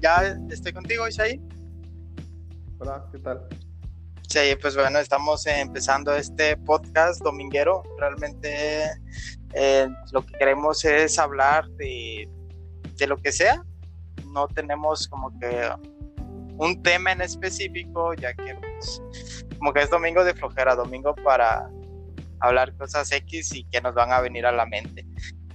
[0.00, 1.40] ya estoy contigo, Isaí.
[2.78, 3.46] Hola, ¿qué tal?
[4.28, 7.82] Sí, pues bueno, estamos empezando este podcast dominguero.
[7.98, 8.84] Realmente
[9.52, 12.28] eh, lo que queremos es hablar de,
[12.96, 13.62] de lo que sea.
[14.32, 15.70] No tenemos como que
[16.56, 19.02] un tema en específico, ya que pues,
[19.58, 21.70] como que es domingo de flojera, domingo para
[22.40, 25.06] hablar cosas X y que nos van a venir a la mente.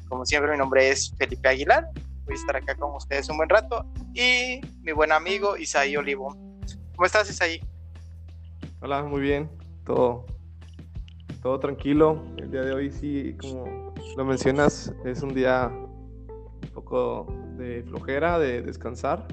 [0.08, 1.88] Como siempre, mi nombre es Felipe Aguilar,
[2.30, 3.84] voy a estar acá con ustedes un buen rato
[4.14, 6.38] y mi buen amigo Isaí Olivo.
[6.96, 7.60] ¿Cómo estás, Isaí?
[8.82, 9.50] Hola, muy bien,
[9.84, 10.28] todo,
[11.42, 12.24] todo tranquilo.
[12.38, 17.26] El día de hoy sí, como lo mencionas, es un día un poco
[17.58, 19.26] de flojera, de descansar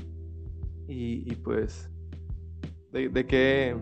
[0.88, 1.90] y, pues,
[2.92, 3.76] ¿de, ¿de, qué,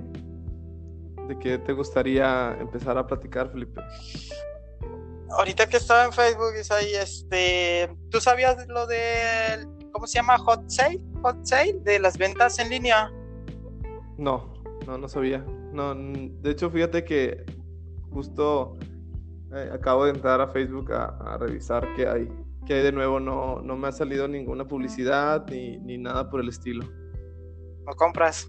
[1.28, 3.80] ¿de qué te gustaría empezar a platicar, Felipe?
[5.36, 10.38] Ahorita que estaba en Facebook, es ahí, este, ¿tú sabías lo de, ¿cómo se llama?
[10.38, 13.12] Hot Sale, Hot Sale, de las ventas en línea.
[14.16, 14.54] No,
[14.86, 15.44] no, no sabía.
[15.72, 17.44] No, de hecho, fíjate que
[18.10, 18.76] justo
[19.54, 22.28] eh, acabo de entrar a Facebook a, a revisar qué hay
[22.64, 26.48] que de nuevo no, no me ha salido ninguna publicidad ni, ni nada por el
[26.48, 26.84] estilo.
[27.86, 28.48] ¿No compras?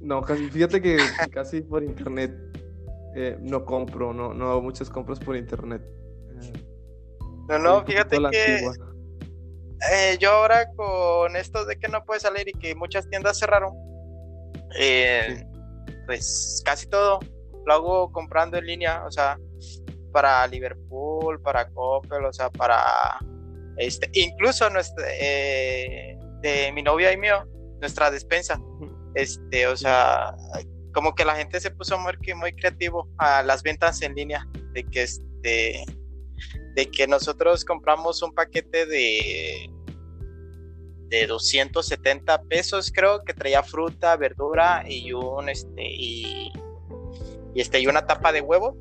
[0.00, 0.98] No, casi, fíjate que
[1.32, 2.34] casi por internet
[3.16, 5.82] eh, no compro, no, no hago muchas compras por internet.
[6.42, 6.52] Eh,
[7.48, 8.66] no, no, fíjate que
[9.92, 13.72] eh, yo ahora con esto de que no puede salir y que muchas tiendas cerraron,
[16.06, 17.20] pues casi todo
[17.66, 19.38] lo hago comprando en línea, o sea,
[20.12, 23.18] para Liverpool, para Coppel, o sea, para
[23.76, 27.46] este, incluso nuestra, de mi novia y mío,
[27.80, 28.60] nuestra despensa,
[29.14, 30.34] este, o sea,
[30.94, 34.84] como que la gente se puso muy, muy creativo a las ventas en línea, de
[34.84, 35.84] que este,
[36.74, 39.70] de que nosotros compramos un paquete de
[41.08, 46.50] de 270 pesos creo que traía fruta, verdura y un este y,
[47.54, 48.74] y este y una tapa de huevo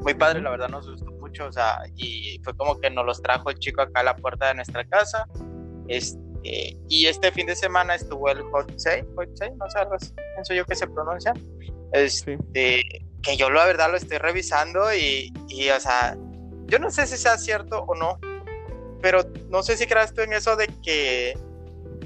[0.00, 3.20] muy padre, la verdad nos gustó mucho, o sea, y fue como que nos los
[3.20, 5.26] trajo el chico acá a la puerta de nuestra casa.
[5.88, 10.54] Este, y este fin de semana estuvo el Hot Sale, Hot Sale, no sé, pienso
[10.54, 11.34] yo que se pronuncia.
[11.92, 12.82] Este,
[13.22, 16.16] que yo la verdad lo estoy revisando y, y, o sea,
[16.66, 18.18] yo no sé si sea cierto o no,
[19.00, 21.36] pero no sé si creas tú en eso de que,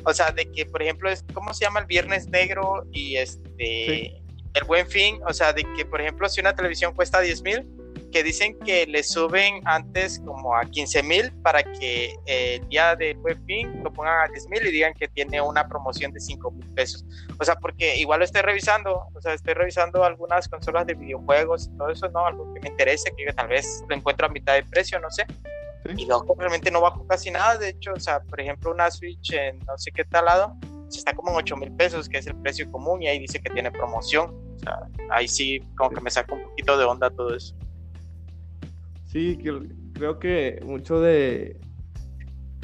[0.05, 4.23] o sea, de que, por ejemplo, es, ¿cómo se llama el Viernes Negro y este,
[4.55, 5.21] el Buen Fin?
[5.27, 7.69] O sea, de que, por ejemplo, si una televisión cuesta 10 mil,
[8.13, 12.95] que dicen que le suben antes como a 15 mil para que eh, el día
[12.95, 16.21] del buen fin lo pongan a 10 mil y digan que tiene una promoción de
[16.21, 17.05] 5 mil pesos.
[17.41, 21.71] O sea, porque igual lo estoy revisando, o sea, estoy revisando algunas consolas de videojuegos
[21.73, 22.27] y todo eso, ¿no?
[22.27, 25.27] Algo que me interese, que tal vez lo encuentro a mitad de precio, no sé.
[25.97, 29.33] Y luego realmente no bajo casi nada, de hecho, o sea, por ejemplo, una Switch
[29.33, 30.57] en no sé qué tal lado,
[30.89, 33.51] está como en 8 mil pesos, que es el precio común, y ahí dice que
[33.51, 34.31] tiene promoción.
[34.57, 34.79] O sea,
[35.11, 37.57] ahí sí como que me saca un poquito de onda todo eso.
[39.13, 39.39] Sí,
[39.93, 41.61] creo que mucho de.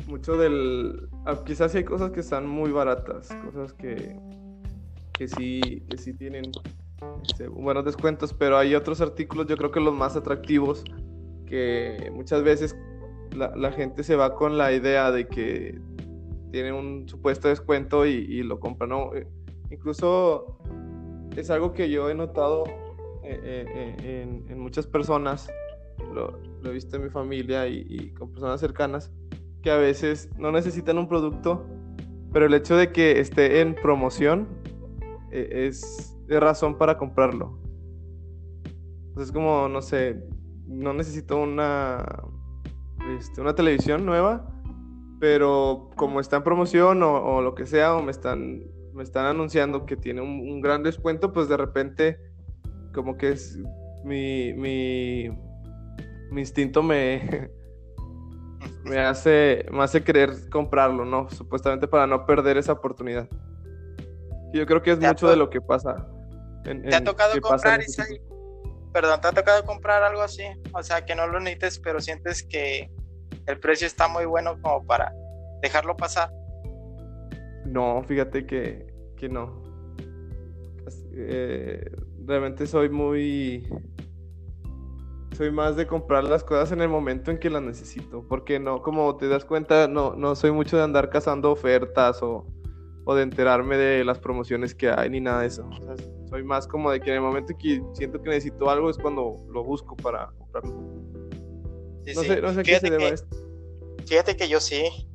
[0.07, 1.11] Mucho del.
[1.27, 4.19] Ah, quizás hay cosas que están muy baratas, cosas que,
[5.13, 6.51] que, sí, que sí tienen
[7.23, 10.85] este, buenos descuentos, pero hay otros artículos, yo creo que los más atractivos,
[11.45, 12.75] que muchas veces
[13.37, 15.79] la, gente se va con la idea de que
[16.51, 19.15] tiene un supuesto descuento y, lo compra, ¿no?
[19.15, 19.27] Eh,
[19.71, 20.59] incluso
[21.37, 22.65] es algo que yo he notado
[23.23, 23.67] eh,
[24.03, 25.51] eh, en muchas personas
[26.19, 29.13] lo, he visto en mi familia y, con personas cercanas,
[29.63, 31.67] que a veces no necesitan un producto,
[32.33, 34.49] pero el hecho de que esté en promoción
[35.31, 37.59] eh, es, de razón para comprarlo.
[39.09, 40.23] Entonces, como, no sé,
[40.67, 42.05] no necesito una,
[43.19, 44.47] este, una televisión nueva,
[45.19, 48.63] pero como está en promoción o, lo que sea, o me están,
[48.93, 52.21] me están anunciando que tiene un, un gran descuento, pues de repente,
[52.93, 53.59] como que es
[54.05, 55.31] mi, mi
[56.31, 57.51] mi instinto me,
[58.85, 61.29] me, hace, me hace querer comprarlo, ¿no?
[61.31, 63.29] Supuestamente para no perder esa oportunidad.
[64.53, 66.07] Yo creo que es mucho de lo que pasa.
[66.65, 67.81] ¿Te ha tocado comprar,
[68.93, 70.43] Perdón, ¿te ha tocado comprar algo así?
[70.73, 72.91] O sea, que no lo necesites, pero sientes que
[73.47, 75.13] el precio está muy bueno como para
[75.63, 76.31] dejarlo pasar.
[77.67, 78.87] No, fíjate que,
[79.17, 79.63] que no.
[81.15, 81.85] Eh,
[82.25, 83.69] realmente soy muy
[85.37, 88.83] soy más de comprar las cosas en el momento en que las necesito, porque no,
[88.83, 92.47] como te das cuenta, no, no soy mucho de andar cazando ofertas o,
[93.05, 95.69] o de enterarme de las promociones que hay ni nada de eso.
[96.29, 98.99] soy más como de que en el momento en que siento que necesito algo es
[98.99, 100.73] cuando lo busco para comprarlo.
[100.73, 103.37] no, Sé, no sé qué se debe esto.
[104.07, 105.09] Fíjate que yo sí.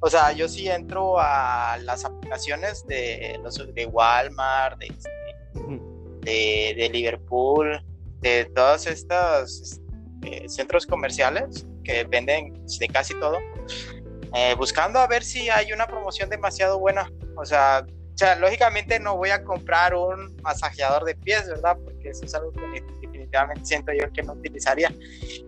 [0.00, 6.90] O sea, yo sí entro a las aplicaciones de los de Walmart, de, este, de,
[6.92, 7.80] Liverpool,
[8.22, 9.80] de todos estos
[10.22, 13.38] este, centros comerciales que venden de casi todo,
[14.34, 17.10] eh, buscando a ver si hay una promoción demasiado buena.
[17.36, 17.84] O sea,
[18.14, 21.76] o sea, lógicamente no voy a comprar un masajeador de pies, ¿verdad?
[21.82, 24.94] Porque eso es algo que definitivamente siento yo que no utilizaría.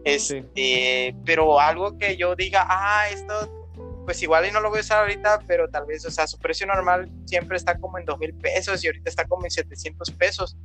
[0.05, 3.65] Este, Pero algo que yo diga, ah, esto
[4.05, 6.39] pues igual y no lo voy a usar ahorita, pero tal vez, o sea, su
[6.39, 10.11] precio normal siempre está como en dos mil pesos y ahorita está como en 700
[10.13, 10.57] pesos.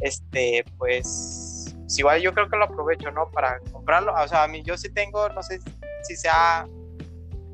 [0.00, 1.45] Este, pues,
[1.86, 3.30] pues, igual yo creo que lo aprovecho, ¿no?
[3.30, 4.12] Para comprarlo.
[4.12, 5.60] O sea, a mí yo sí tengo, no sé
[6.02, 6.66] si sea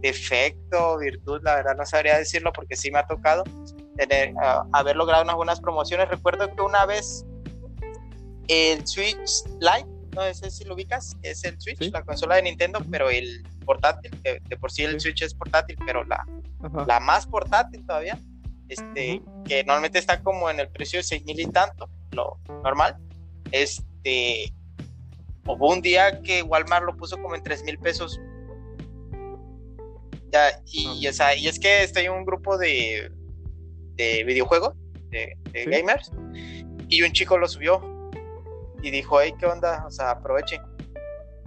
[0.01, 3.45] defecto, virtud, la verdad no sabría decirlo porque sí me ha tocado
[3.97, 4.33] tener,
[4.73, 6.09] haber logrado unas buenas promociones.
[6.09, 7.27] Recuerdo que una vez
[8.49, 9.87] el Switch Lite,
[10.17, 14.11] no sé si lo ubicas, es el Switch, la consola de Nintendo, pero el portátil,
[14.23, 16.27] de, por sí el Switch es portátil, pero la,
[16.87, 18.19] la más portátil todavía,
[18.69, 22.97] este, que normalmente está como en el precio de seis mil y tanto, lo normal,
[23.53, 23.92] este,
[25.47, 28.21] hubo un día que Walmart lo puso como en tres mil pesos
[30.67, 33.13] y, o sea, y es que estoy en un grupo de,
[33.97, 34.75] de videojuegos,
[35.11, 36.11] de, gamers,
[36.89, 37.83] y un chico lo subió
[38.83, 39.85] y dijo, hey, ¿qué onda?
[39.87, 40.63] O sea, aprovechen.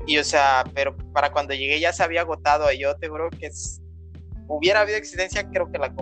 [0.08, 2.72] Y o sea, pero para cuando llegué ya se había agotado.
[2.72, 3.50] Y yo te juro que
[4.48, 5.94] hubiera habido existencia, creo que la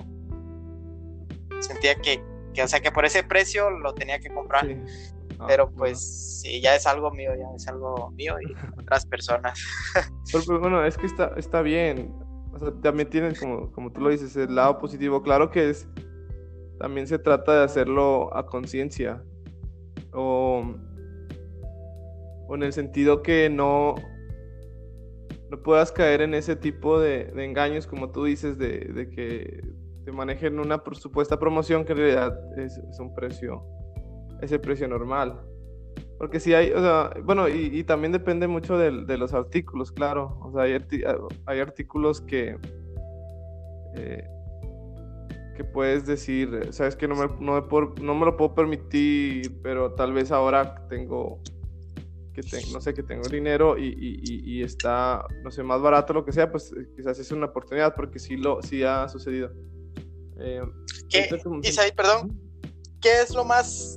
[1.62, 2.22] Sentía que,
[2.54, 4.68] que, o sea, que por ese precio lo tenía que comprar.
[5.44, 9.60] Ah, pero pues sí, ya es algo mío, ya es algo mío y otras personas.
[10.32, 12.14] pero, bueno, es que está, está bien.
[12.54, 15.22] O sea, también tienen, como, como tú lo dices, el lado positivo.
[15.22, 15.88] Claro que es,
[16.80, 19.22] también se trata de hacerlo a conciencia.
[20.14, 20.64] O,
[22.48, 23.96] o, en el sentido que no,
[25.50, 29.62] no puedas caer en ese tipo de, engaños, como tú dices, de, de, que
[30.06, 33.66] te manejen una supuesta promoción que en realidad es, es un precio,
[34.44, 35.42] ese precio normal.
[36.18, 40.38] Porque si hay, o sea, bueno, y, también depende mucho de, de, los artículos, claro.
[40.42, 40.78] O sea, hay,
[41.46, 42.58] hay artículos que,
[43.96, 44.24] eh,
[45.56, 49.94] que puedes decir, sabes que no me, no, me no me lo puedo permitir, pero
[49.94, 51.42] tal vez ahora tengo,
[52.34, 52.42] que
[52.72, 56.32] no sé, que tengo dinero y, y, y, está, no sé, más barato lo que
[56.32, 59.52] sea, pues eh, quizás es una oportunidad porque sí, lo, sí ha sucedido.
[60.38, 60.62] Eh,
[61.10, 61.30] ¿Qué,
[61.64, 62.40] Isaí, perdón,
[63.02, 63.96] ¿qué es lo más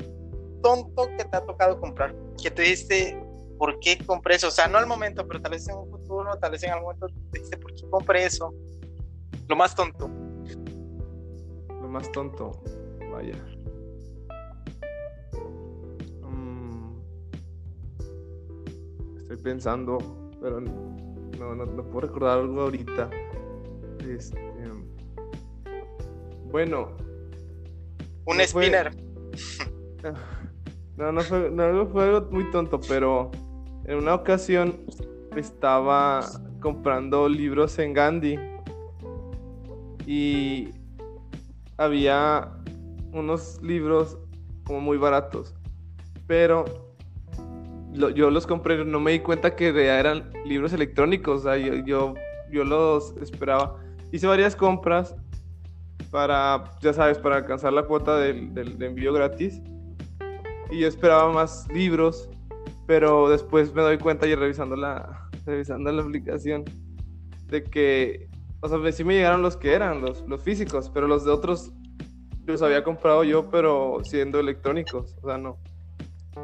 [0.67, 2.13] tonto que te ha tocado comprar?
[2.43, 3.17] Que te diste,
[3.57, 4.49] ¿por qué compré eso?
[4.49, 6.97] O sea, no al momento, pero tal vez en un futuro, tal vez en algún
[6.97, 8.53] momento te diste, ¿por qué compré eso?
[9.49, 10.11] Lo más tonto.
[11.69, 12.51] Lo más tonto,
[13.13, 13.37] vaya.
[16.23, 16.99] Mm,
[19.19, 19.99] estoy pensando,
[20.41, 23.09] pero no, no, puedo recordar algo ahorita.
[24.05, 24.41] Este,
[26.51, 26.97] bueno.
[28.25, 28.91] Un spinner.
[30.97, 33.31] No, no fue, no fue algo muy tonto, pero
[33.85, 34.81] en una ocasión
[35.37, 36.25] estaba
[36.61, 38.39] comprando libros en Gandhi
[40.07, 40.71] y
[41.77, 42.51] había
[43.13, 44.17] unos libros
[44.65, 45.55] como muy baratos,
[46.27, 46.65] pero
[47.93, 51.45] yo los compré, no me di cuenta que eran libros electrónicos,
[51.85, 52.15] yo,
[52.51, 53.77] yo, los esperaba.
[54.13, 55.15] Hice varias compras
[56.11, 59.61] para, ya sabes, para alcanzar la cuota del, del envío gratis
[60.71, 62.29] y yo esperaba más libros,
[62.87, 66.65] pero después me doy cuenta y revisando la, revisando la aplicación
[67.47, 68.29] de que,
[68.61, 71.73] o sea, sí me llegaron los que eran, los, los físicos, pero los de otros
[72.47, 75.59] los había comprado yo, pero siendo electrónicos, o sea, no.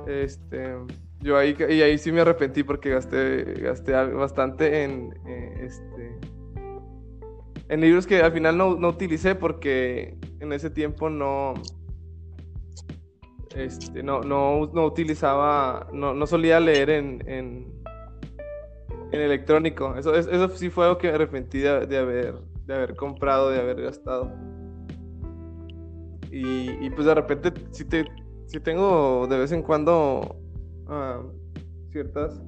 [0.06, 0.74] Este,
[1.20, 6.18] yo ahí, y ahí sí me arrepentí porque gasté, gasté bastante en, eh, este,
[7.68, 11.54] en libros que al final no, no utilicé porque en ese tiempo no,
[13.54, 17.82] este, no, no, no utilizaba, no, no, solía leer en, en,
[19.12, 19.94] electrónico.
[19.96, 23.82] Eso, eso sí fue algo que me arrepentí de, haber, de haber comprado, de haber
[23.82, 24.32] gastado.
[26.30, 28.06] Y, pues de repente sí, te,
[28.64, 30.36] tengo de vez en cuando
[30.88, 31.20] ah,
[31.90, 32.42] ciertas,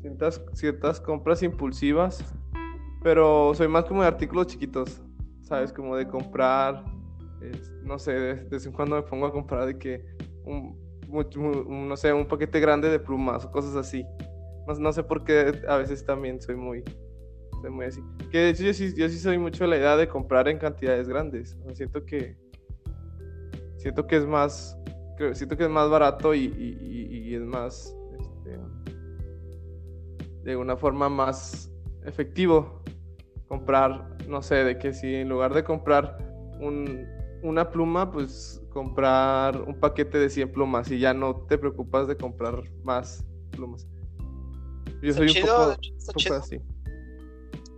[0.00, 2.24] ciertas, ciertas compras impulsivas,
[3.02, 5.02] pero soy más como de artículos chiquitos,
[5.42, 5.74] ¿sabes?
[5.74, 6.84] Como de comprar
[7.86, 10.04] no sé, de, vez en cuando me pongo a comprar de que
[10.44, 10.76] un,
[11.88, 14.04] no sé, un paquete grande de plumas o cosas así.
[14.66, 16.82] No, no, sé por qué a veces también soy muy,
[17.62, 18.00] soy muy así.
[18.30, 20.58] Que de hecho yo sí, yo sí soy mucho de la idea de comprar en
[20.58, 21.56] cantidades grandes.
[21.74, 22.36] siento que
[23.76, 24.76] siento que es más
[25.32, 28.58] siento que es más barato y, y, es más este,
[30.42, 31.72] de una forma más
[32.04, 32.82] efectivo
[33.48, 36.18] comprar no sé, de que si en lugar de comprar
[36.60, 37.06] un,
[37.46, 42.16] una pluma, pues comprar un paquete de 100 plumas y ya no te preocupas de
[42.16, 43.86] comprar más plumas.
[45.00, 45.76] Yo soy un poco,
[46.34, 46.60] así.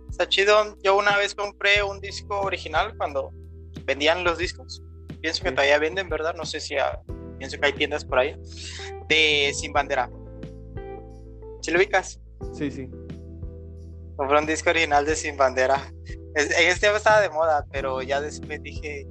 [0.09, 0.75] Está chido.
[0.83, 3.31] Yo una vez compré un disco original cuando
[3.85, 4.83] vendían los discos.
[5.21, 6.33] Pienso que todavía venden, ¿verdad?
[6.35, 6.75] No sé si
[7.37, 8.35] pienso que hay tiendas por ahí.
[9.07, 10.09] De Sin Bandera.
[11.61, 12.19] ¿Sí lo ubicas?
[12.53, 12.89] Sí, sí.
[14.15, 15.93] Compré un disco original de Sin Bandera.
[16.35, 19.07] En este tiempo estaba de moda, pero ya después dije,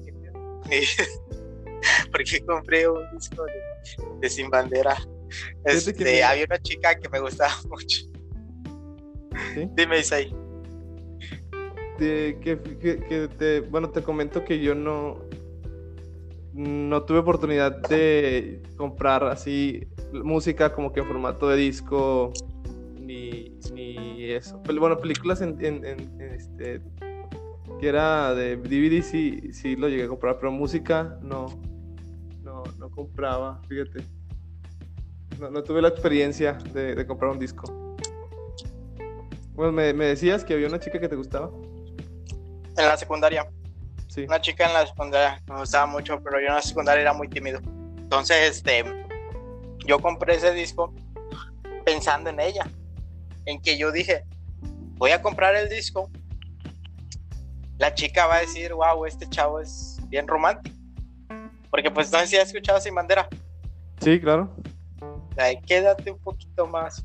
[2.13, 3.45] porque compré un disco
[4.21, 4.97] de, Sin Bandera.
[5.65, 8.07] Este, Había una chica que me gustaba mucho.
[9.77, 10.35] Dime, Isai.
[11.99, 15.21] De, que, bueno, te comento que yo no,
[16.55, 22.33] no tuve oportunidad de comprar así música como que en formato de disco
[23.01, 24.61] ni, ni eso.
[24.65, 26.81] Bueno, películas en, en, este
[27.79, 31.47] que era de DVD sí, sí lo llegué a comprar, pero música no,
[32.43, 34.05] no, no compraba, fíjate.
[35.39, 37.97] No, no tuve la experiencia de, de, comprar un disco.
[39.53, 41.51] Bueno, me, me, decías que había una chica que te gustaba.
[42.77, 43.49] En la secundaria.
[44.09, 44.25] Sí.
[44.25, 47.29] Una chica en la secundaria me gustaba mucho, pero yo en la secundaria era muy
[47.29, 47.61] tímido.
[47.99, 48.85] Entonces, este,
[49.87, 50.93] yo compré ese disco
[51.85, 52.67] pensando en ella.
[53.45, 54.25] En que yo dije,
[54.97, 56.11] voy a comprar el disco
[57.79, 60.77] la chica va a decir, wow, este chavo es bien romántico.
[61.71, 63.29] Porque pues no sé si has escuchado Sin Bandera.
[64.01, 64.55] Sí, claro.
[65.37, 67.05] Ahí quédate un poquito más.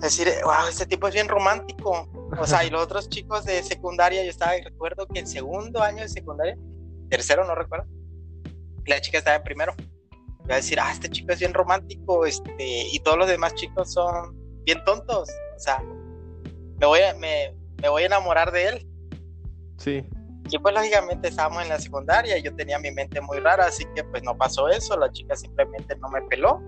[0.00, 2.08] Decir, wow, este tipo es bien romántico.
[2.38, 6.02] O sea, y los otros chicos de secundaria, yo estaba, recuerdo que en segundo año
[6.02, 6.56] de secundaria,
[7.10, 7.86] tercero, no recuerdo,
[8.86, 9.74] la chica estaba en primero.
[10.48, 13.92] Va a decir, ah, este chico es bien romántico, este, y todos los demás chicos
[13.92, 15.28] son bien tontos.
[15.56, 15.82] O sea,
[16.78, 18.87] me voy a, me, me voy a enamorar de él.
[19.78, 20.04] Sí.
[20.50, 23.84] Y pues lógicamente estábamos en la secundaria y yo tenía mi mente muy rara, así
[23.94, 26.62] que pues no pasó eso, la chica simplemente no me peló.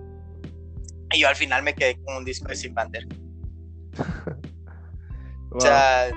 [1.12, 3.07] Y yo al final me quedé con un disco de Sin Bandera.
[5.52, 6.12] O sea,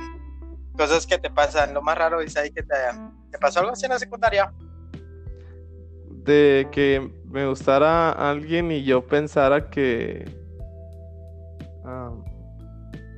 [0.77, 1.73] cosas que te pasan.
[1.73, 2.75] Lo más raro es ahí que te,
[3.31, 4.53] te pasó algo así en la secundaria.
[6.09, 10.23] De que me gustara alguien y yo pensara que.
[11.83, 12.13] Ah,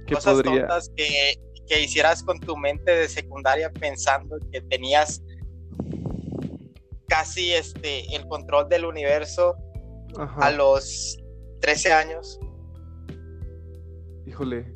[0.08, 0.62] que cosas podría...
[0.62, 5.22] tontas que que hicieras con tu mente de secundaria pensando que tenías
[7.08, 9.56] casi este el control del universo
[10.38, 11.18] a los
[11.62, 12.40] 13 años.
[14.26, 14.74] Híjole.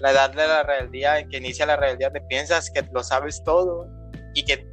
[0.00, 3.42] La edad de la rebeldía, en que inicia la rebeldía, te piensas que lo sabes
[3.44, 3.86] todo
[4.34, 4.66] y que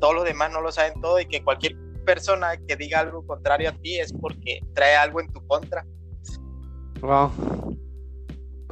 [0.00, 3.68] todos los demás no lo saben todo y que cualquier persona que diga algo contrario
[3.70, 5.86] a ti es porque trae algo en tu contra.
[7.00, 7.30] Wow.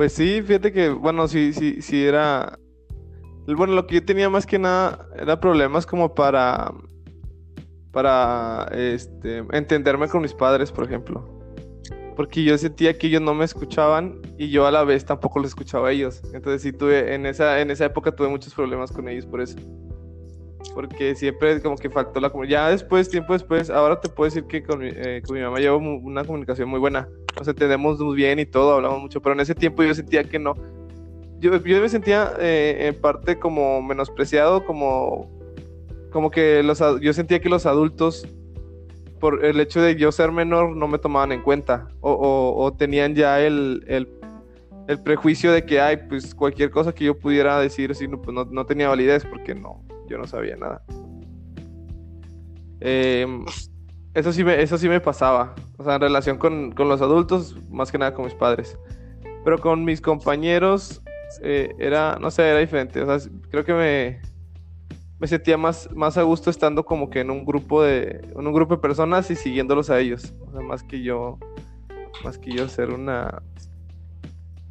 [0.00, 2.58] Pues sí, fíjate que, bueno, sí, sí, sí era.
[3.46, 6.72] Bueno, lo que yo tenía más que nada era problemas como para.
[7.92, 11.22] Para este, entenderme con mis padres, por ejemplo.
[12.16, 15.48] Porque yo sentía que ellos no me escuchaban y yo a la vez tampoco los
[15.50, 16.22] escuchaba a ellos.
[16.32, 19.58] Entonces sí tuve, en esa, en esa época tuve muchos problemas con ellos por eso.
[20.74, 22.66] Porque siempre como que faltó la comunicación.
[22.66, 25.58] Ya después, tiempo después, ahora te puedo decir que con mi, eh, con mi mamá
[25.58, 29.40] llevo una comunicación muy buena nos entendemos muy bien y todo, hablamos mucho, pero en
[29.40, 30.54] ese tiempo yo sentía que no.
[31.38, 35.30] Yo, yo me sentía eh, en parte como menospreciado, como,
[36.10, 38.26] como que los, yo sentía que los adultos,
[39.20, 43.14] por el hecho de yo ser menor, no me tomaban en cuenta o, o, tenían
[43.14, 44.08] ya el, el,
[44.88, 48.34] el, prejuicio de que, ay, pues cualquier cosa que yo pudiera decir, sí, no, pues
[48.34, 50.82] no, no tenía validez porque no, yo no sabía nada.
[52.80, 53.26] Eh,
[54.12, 55.54] eso sí me, eso sí me pasaba.
[55.78, 58.76] O sea, en relación con, los adultos, más que nada con mis padres.
[59.44, 61.00] Pero con mis compañeros
[61.42, 63.00] eh, era, no sé, era diferente.
[63.00, 64.20] O sea, creo que me,
[65.20, 68.52] me sentía más, más a gusto estando como que en un grupo de, en un
[68.52, 70.34] grupo de personas y siguiéndolos a ellos.
[70.48, 71.38] O sea, más que yo,
[72.24, 73.42] más que yo ser una,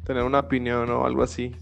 [0.04, 1.56] tener una opinión o algo así.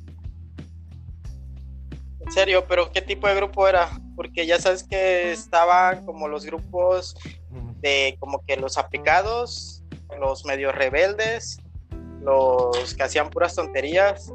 [2.29, 3.89] En serio, pero ¿qué tipo de grupo era?
[4.15, 7.17] Porque ya sabes que estaban como los grupos
[7.81, 9.83] de como que los aplicados,
[10.21, 11.57] los medios rebeldes,
[12.21, 14.31] los que hacían puras tonterías,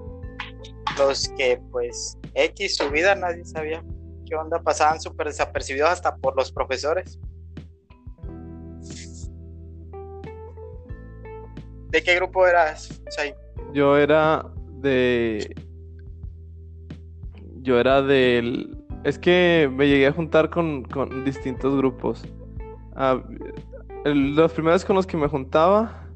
[0.97, 3.83] los que pues X su vida nadie sabía
[4.25, 7.19] qué onda, pasaban súper desapercibidos hasta por los profesores.
[11.89, 12.89] ¿De qué grupo eras,
[13.71, 14.43] Yo era
[14.81, 15.72] de...
[17.63, 18.77] Yo era del...
[19.03, 22.23] Es que me llegué a juntar con, con distintos grupos.
[22.95, 23.23] Ah,
[24.05, 26.07] los primeros con los que me juntaba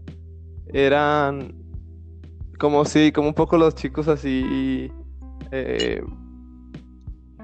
[0.68, 1.56] eran
[2.60, 4.92] como sí, como un poco los chicos así
[5.52, 6.04] eh,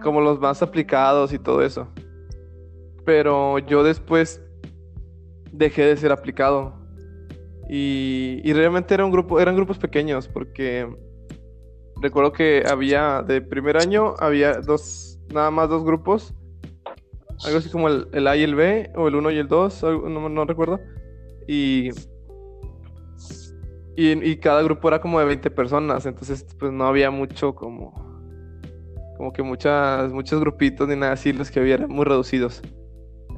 [0.02, 1.88] como los más aplicados y todo eso.
[3.06, 4.42] Pero yo después
[5.52, 6.74] dejé de ser aplicado.
[7.70, 10.94] Y, y realmente era un grupo, eran grupos pequeños, porque
[12.02, 16.34] recuerdo que había, de primer año, había dos, nada más dos grupos.
[17.46, 19.84] Algo así como el, el A y el B, o el 1 y el 2,
[19.84, 20.80] no, no recuerdo.
[21.48, 21.90] Y
[23.96, 27.94] y, cada grupo era como de 20 personas, entonces pues no había mucho como,
[29.18, 32.62] como que muchas, muchos grupitos ni nada así, los que había muy reducidos.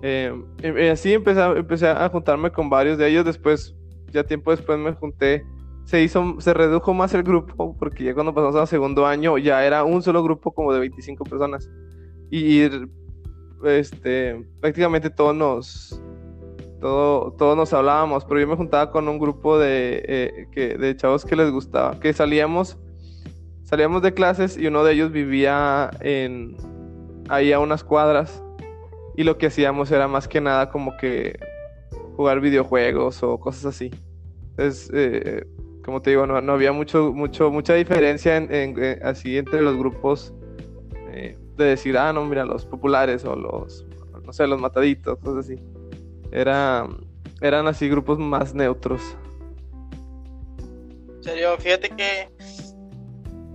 [0.02, 0.34] Eh,
[0.92, 3.76] así empecé, empecé a juntarme con varios de ellos, después,
[4.12, 5.44] ya tiempo después me junté,
[5.86, 9.66] se hizo, se redujo más el grupo, porque ya cuando pasamos al segundo año ya
[9.66, 11.70] era un solo grupo como de 25 personas.
[12.32, 12.62] Y
[13.64, 16.02] este, prácticamente todos nos,
[16.80, 21.24] todos nos hablábamos, pero yo me juntaba con un grupo de, eh, que, de chavos
[21.24, 22.78] que les gustaba, que salíamos,
[23.64, 26.58] salíamos de clases y uno de ellos vivía en,
[27.30, 28.44] ahí a unas cuadras
[29.16, 31.38] y lo que hacíamos era más que nada como que
[32.16, 33.92] jugar videojuegos o cosas así.
[34.52, 35.46] Entonces, eh,
[35.86, 40.34] como te digo, no, había mucho, mucho, mucha diferencia en, eh, así entre los grupos
[41.56, 43.86] de decir, ah, no, mira, los populares o los,
[44.24, 45.62] no sé, los mataditos, cosas así.
[46.32, 46.88] Era,
[47.42, 49.02] eran así grupos más neutros.
[51.18, 52.30] En serio, fíjate que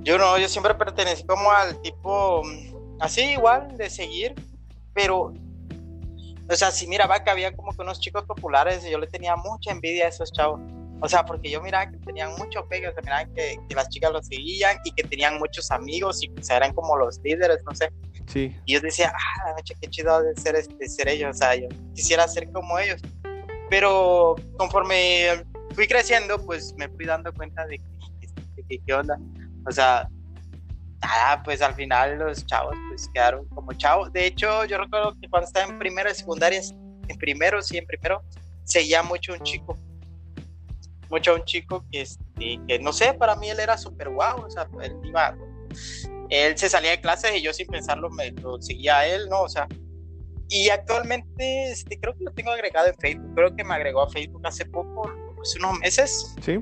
[0.00, 2.42] yo no, yo siempre pertenecí como al tipo,
[3.00, 4.34] así igual, de seguir,
[4.94, 5.32] pero,
[6.48, 9.36] o sea, si miraba que había como que unos chicos populares y yo le tenía
[9.36, 10.60] mucha envidia a esos chavos.
[11.02, 14.12] O sea, porque yo miraba que tenían mucho pegue, o sea, miraba que, las chicas
[14.12, 17.90] los seguían y que tenían muchos amigos y que eran como los líderes, no sé.
[18.26, 18.54] Sí.
[18.66, 21.54] Y yo decía, ah, la noche, qué chido de ser, este, ser ellos, o sea,
[21.54, 23.00] yo quisiera ser como ellos.
[23.70, 27.80] Pero conforme fui creciendo, pues me fui dando cuenta de
[28.68, 29.18] que, qué onda.
[29.66, 30.06] O sea,
[31.00, 34.12] nada, pues al final los chavos pues quedaron como chavos.
[34.12, 36.60] De hecho, yo recuerdo que cuando estaba en primero y secundaria,
[37.08, 38.22] en primero, sí, en primero,
[38.64, 39.78] seguía mucho un chico
[41.10, 44.46] mucho a un chico que, este, que no sé, para mí él era súper guau,
[44.46, 45.36] o sea, él iba,
[46.30, 49.42] él se salía de clases y yo sin pensarlo me lo seguía a él, ¿no?
[49.42, 49.66] O sea,
[50.48, 54.10] y actualmente este, creo que lo tengo agregado en Facebook, creo que me agregó a
[54.10, 56.34] Facebook hace poco, pues unos meses.
[56.42, 56.60] Sí.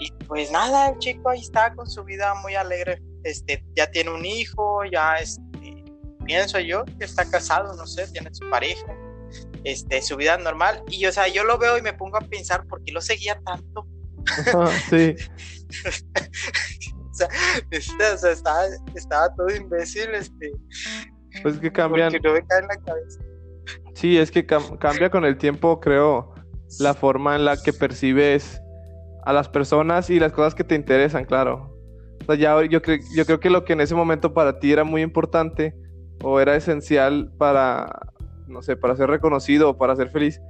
[0.00, 4.10] Y pues nada, el chico ahí está con su vida muy alegre, este, ya tiene
[4.10, 5.84] un hijo, ya este,
[6.24, 8.86] pienso yo que está casado, no sé, tiene su pareja
[9.64, 10.82] este, su vida normal.
[10.88, 13.40] Y, o sea, yo lo veo y me pongo a pensar, ¿por qué lo seguía
[13.44, 13.86] tanto?
[14.90, 15.14] sí.
[17.10, 17.28] o sea,
[17.70, 18.62] este, o sea estaba,
[18.94, 20.52] estaba, todo imbécil, este.
[21.42, 22.12] Pues que cambian.
[22.12, 23.20] no me cae en la cabeza.
[23.94, 26.34] Sí, es que cambia con el tiempo, creo,
[26.78, 28.60] la forma en la que percibes
[29.24, 31.76] a las personas y las cosas que te interesan, claro.
[32.22, 32.80] O sea, ya yo,
[33.14, 35.74] yo creo que lo que en ese momento para ti era muy importante
[36.22, 38.12] o era esencial para,
[38.50, 40.40] no sé, para ser reconocido o para ser feliz,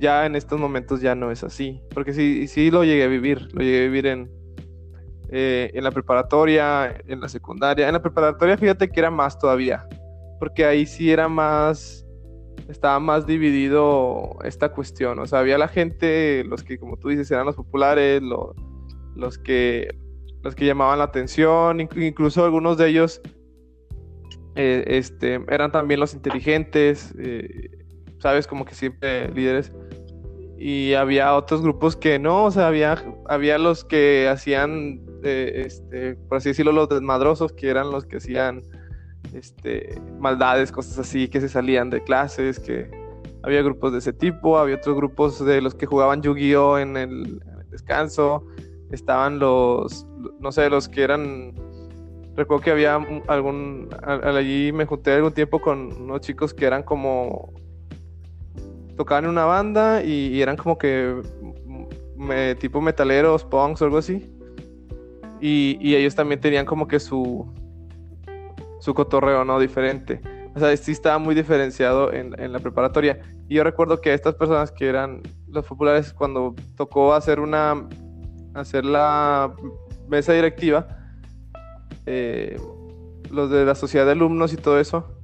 [0.00, 1.80] ya en estos momentos ya no es así.
[1.94, 4.30] Porque sí, sí lo llegué a vivir, lo llegué a vivir en,
[5.30, 7.86] eh, en la preparatoria, en la secundaria.
[7.88, 9.86] En la preparatoria, fíjate que era más todavía,
[10.38, 12.06] porque ahí sí era más,
[12.68, 15.18] estaba más dividido esta cuestión.
[15.18, 19.96] O sea, había la gente, los que, como tú dices, eran los populares, los, que,
[20.42, 23.20] los que llamaban la atención, incluso algunos de ellos
[24.56, 27.70] eh, este, eran también los inteligentes, eh,
[28.18, 29.72] sabes, como que siempre líderes.
[30.56, 36.14] Y había otros grupos que no, o sea, había, había los que hacían, eh, este,
[36.14, 38.62] por así decirlo, los desmadrosos, que eran los que hacían
[39.34, 42.88] este, maldades, cosas así, que se salían de clases, que
[43.42, 47.40] había grupos de ese tipo, había otros grupos de los que jugaban Yu-Gi-Oh en el
[47.70, 48.46] descanso,
[48.92, 50.06] estaban los,
[50.38, 51.54] no sé, los que eran
[52.36, 52.96] Recuerdo que había
[53.28, 53.88] algún.
[54.02, 57.52] Allí me junté algún tiempo con unos chicos que eran como.
[58.96, 61.22] Tocaban en una banda y, eran como que.
[62.16, 64.30] Me, tipo metaleros, punks o algo así.
[65.40, 67.46] Y, ellos también tenían como que su.
[68.80, 69.60] Su cotorreo, ¿no?
[69.60, 70.20] Diferente.
[70.56, 73.20] O sea, sí estaba muy diferenciado en, en la preparatoria.
[73.48, 77.86] Y yo recuerdo que estas personas que eran los populares, cuando tocó hacer una.
[78.54, 79.54] hacer la
[80.08, 81.03] mesa directiva
[82.06, 82.58] eh,
[83.30, 85.18] los de la sociedad de alumnos y todo eso,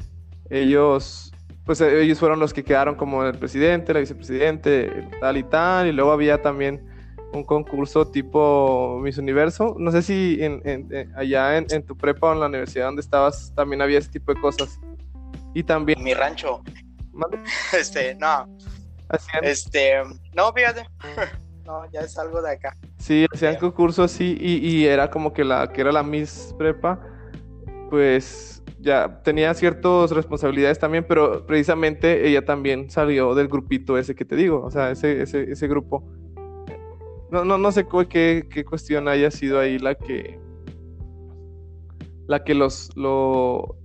[0.49, 1.33] ellos,
[1.65, 5.93] pues ellos fueron los que quedaron como el presidente, la vicepresidente, tal y tal, y
[5.93, 6.89] luego había también
[7.33, 9.77] un concurso tipo Miss Universo.
[9.79, 13.83] No sé si en, allá en, tu prepa o en la universidad donde estabas también
[13.83, 14.81] había ese tipo de cosas.
[15.55, 16.03] Y también...
[16.03, 16.63] Mi rancho.
[17.79, 18.49] Este, no.
[19.43, 20.03] Este,
[20.35, 20.87] no, fíjate.
[21.71, 22.77] no, ya es algo de acá.
[22.99, 27.01] Sí, hacían concursos así y, y, era como que la que era la Miss Prepa,
[27.89, 34.25] pues ya tenía ciertas responsabilidades también, pero precisamente ella también salió del grupito ese que
[34.25, 36.05] te digo, o sea, ese, ese, ese grupo.
[37.31, 40.41] No, no, no sé qué, qué cuestión haya sido ahí la que
[42.27, 43.77] la que los lo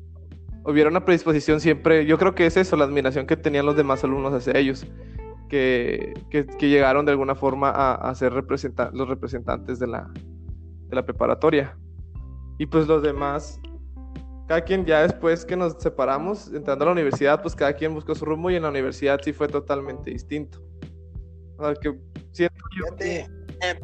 [0.65, 4.03] hubiera una predisposición siempre, yo creo que es eso, la admiración que tenían los demás
[4.03, 4.85] alumnos hacia ellos,
[5.49, 11.05] que, que, llegaron de alguna forma a, a ser los representantes de la, de la
[11.05, 11.77] preparatoria.
[12.57, 13.59] Y pues los demás
[14.47, 18.13] cada quien ya después que nos separamos, entrando a la universidad, pues cada quien buscó
[18.13, 20.61] su rumbo y en la universidad sí fue totalmente distinto.
[21.57, 21.97] O que
[22.31, 23.27] siento fíjate,
[23.61, 23.79] eh,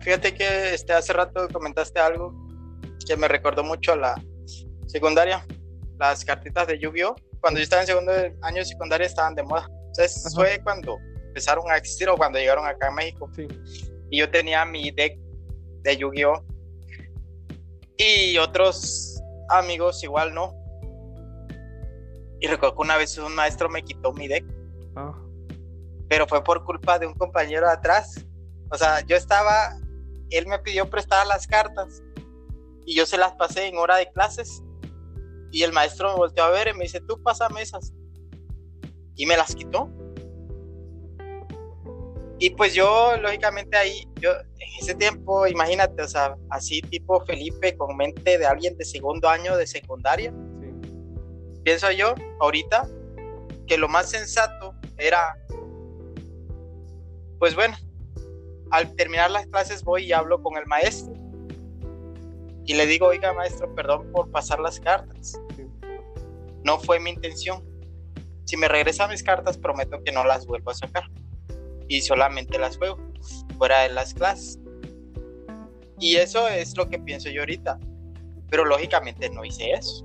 [0.00, 2.34] fíjate que este, hace rato comentaste algo
[3.06, 4.22] que me recordó mucho a la
[4.86, 5.44] secundaria,
[5.98, 7.16] las cartitas de Yu-Gi-Oh!
[7.40, 9.68] Cuando yo estaba en segundo año de secundaria estaban de moda.
[9.88, 13.30] Entonces fue cuando empezaron a existir o cuando llegaron acá a México.
[14.10, 15.18] Y yo tenía mi deck
[15.82, 16.44] de Yu-Gi-Oh!
[17.98, 20.54] Y otros amigos igual no.
[22.40, 24.44] Y recuerdo que una vez un maestro me quitó mi deck.
[24.94, 25.14] Ah.
[26.08, 28.24] Pero fue por culpa de un compañero de atrás.
[28.70, 29.76] O sea, yo estaba,
[30.30, 32.02] él me pidió prestar las cartas
[32.84, 34.62] y yo se las pasé en hora de clases.
[35.50, 37.92] Y el maestro me volteó a ver y me dice, tú pásame esas.
[39.14, 39.90] Y me las quitó.
[42.38, 47.76] Y pues yo, lógicamente ahí, yo en ese tiempo, imagínate, o sea, así tipo Felipe
[47.76, 50.34] con mente de alguien de segundo año de secundaria.
[51.64, 52.86] Pienso yo, ahorita,
[53.66, 55.34] que lo más sensato era,
[57.38, 57.74] pues bueno,
[58.70, 61.15] al terminar las clases voy y hablo con el maestro.
[62.66, 65.40] Y le digo, oiga maestro, perdón por pasar las cartas.
[66.64, 67.64] No fue mi intención.
[68.44, 71.04] Si me regresa mis cartas, prometo que no las vuelvo a sacar
[71.88, 72.98] y solamente las juego
[73.56, 74.58] fuera de las clases.
[75.98, 77.78] Y eso es lo que pienso yo ahorita.
[78.50, 80.04] Pero lógicamente no hice eso.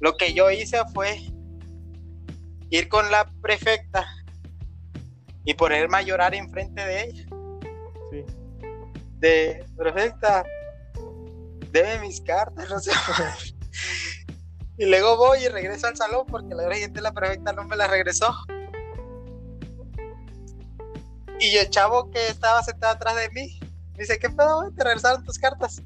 [0.00, 1.20] Lo que yo hice fue
[2.70, 4.06] ir con la prefecta
[5.44, 7.26] y ponerme a llorar enfrente de ella.
[8.10, 8.24] Sí.
[9.18, 10.44] De prefecta,
[11.70, 12.92] debe mis cartas, no sé.
[14.76, 17.86] y luego voy y regreso al salón porque la gente la prefecta no me la
[17.86, 18.34] regresó.
[21.40, 23.60] Y el chavo que estaba sentado atrás de mí
[23.92, 25.82] me dice, ¿qué pedo, Te regresaron tus cartas.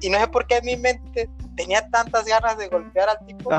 [0.00, 3.50] Y no sé por qué en mi mente tenía tantas ganas de golpear al tipo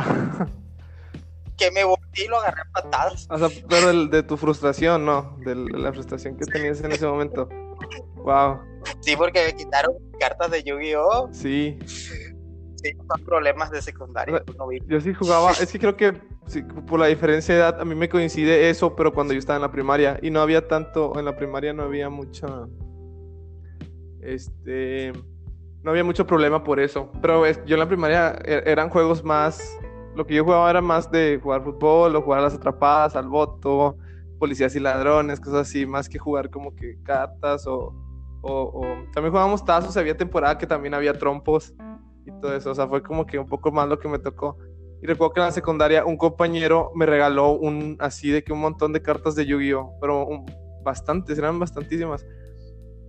[1.58, 3.28] que me volví y lo agarré a patadas.
[3.30, 5.36] O sea, pero de, tu frustración, ¿no?
[5.40, 7.50] De la frustración que tenías en ese momento.
[8.28, 8.60] Wow.
[9.00, 11.30] Sí, porque me quitaron cartas de Yu-Gi-Oh!
[11.32, 11.80] Sí.
[11.88, 14.44] Sí, son problemas de secundaria.
[14.86, 16.12] Yo sí jugaba, es que creo que
[16.86, 19.62] por la diferencia de edad, a mí me coincide eso, pero cuando yo estaba en
[19.62, 22.48] la primaria y no había tanto, en la primaria no había mucha,
[24.22, 25.14] este,
[25.82, 27.10] no había mucho problema por eso.
[27.22, 29.80] Pero yo en la primaria e, eran juegos más,
[30.16, 33.30] lo que yo jugaba era más de jugar fútbol o jugar a las atrapadas, al
[33.30, 33.98] voto,
[34.38, 38.07] policías y ladrones, cosas así, más que jugar como que cartas o,
[38.48, 38.82] o,
[39.14, 41.74] también jugábamos tazos, había temporada que también había trompos
[42.26, 44.58] y todo eso, o sea, fue como que un poco más lo que me tocó.
[45.02, 48.60] Y recuerdo que en la secundaria un compañero me regaló un así de que un
[48.60, 49.98] montón de cartas de Yu-Gi-Oh!
[50.02, 50.28] Pero
[50.84, 52.26] bastantes, eran bastantísimas.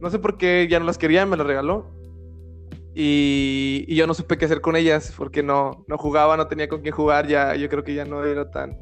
[0.00, 1.90] No sé por qué ya no las quería, me las regaló.
[2.94, 6.68] Y, y, yo no supe qué hacer con ellas porque no, no jugaba, no tenía
[6.68, 7.26] con quién jugar.
[7.26, 8.76] Ya, yo creo que ya no era tan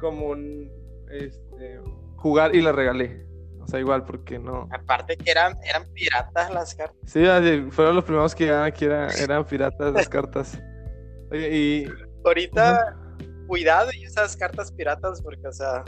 [0.00, 0.68] común
[1.10, 1.80] este,
[2.16, 3.25] jugar y las regalé.
[3.66, 4.68] O sea, igual porque no.
[4.70, 6.96] Aparte que eran, eran piratas las cartas.
[7.04, 7.24] Sí,
[7.70, 10.56] fueron los primeros que, que eran piratas las cartas.
[11.32, 11.88] Oye, y
[12.24, 12.96] ahorita,
[13.48, 15.82] cuidado y esas cartas piratas porque, o sea,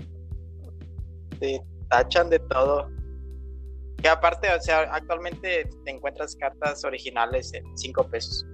[1.38, 2.90] te tachan de todo.
[4.02, 8.44] Que aparte, o sea, actualmente te encuentras cartas originales en 5 pesos.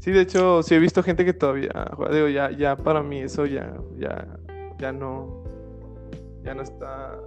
[0.00, 1.70] Sí, de hecho, sí he visto gente que todavía,
[2.10, 4.26] digo, ya, ya para mí eso ya, ya,
[4.78, 5.44] ya no,
[6.42, 7.18] ya no está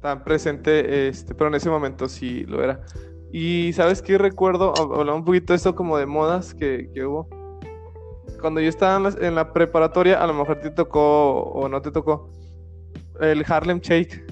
[0.00, 2.80] tan presente, este, pero en ese momento sí lo era.
[3.32, 7.28] Y sabes qué recuerdo, hablaba un poquito de esto como de modas que, que hubo
[8.40, 12.30] cuando yo estaba en la, preparatoria, a lo mejor te tocó o no te tocó
[13.20, 14.24] el Harlem Shake.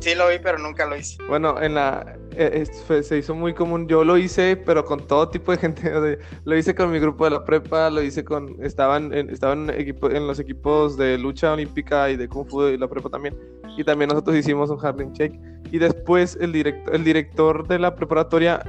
[0.00, 1.16] Sí lo vi, pero nunca lo hice.
[1.28, 2.64] Bueno, en la e,
[3.02, 3.88] se hizo muy común.
[3.88, 6.18] Yo lo hice, pero con todo tipo de gente.
[6.44, 10.10] lo hice con mi grupo de la prepa, lo hice con estaban en, estaban equipo,
[10.10, 13.36] en los equipos de lucha olímpica y de kung fu y la prepa también.
[13.76, 15.38] Y también nosotros hicimos un Harlem Shake.
[15.70, 18.62] Y después el director el director de la preparatoria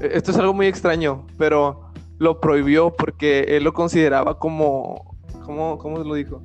[0.00, 5.98] esto es algo muy extraño, pero lo prohibió porque él lo consideraba como, ¿cómo, cómo
[5.98, 6.42] lo dijo?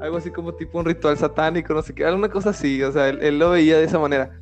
[0.00, 3.08] Algo así como tipo un ritual satánico, no sé qué, alguna cosa así, o sea,
[3.08, 4.38] él, lo veía de esa manera.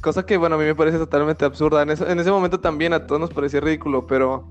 [0.00, 1.82] Cosa que, bueno, a mí me parece totalmente absurda.
[1.82, 4.48] En, ese momento también a todos nos parecía ridículo, pero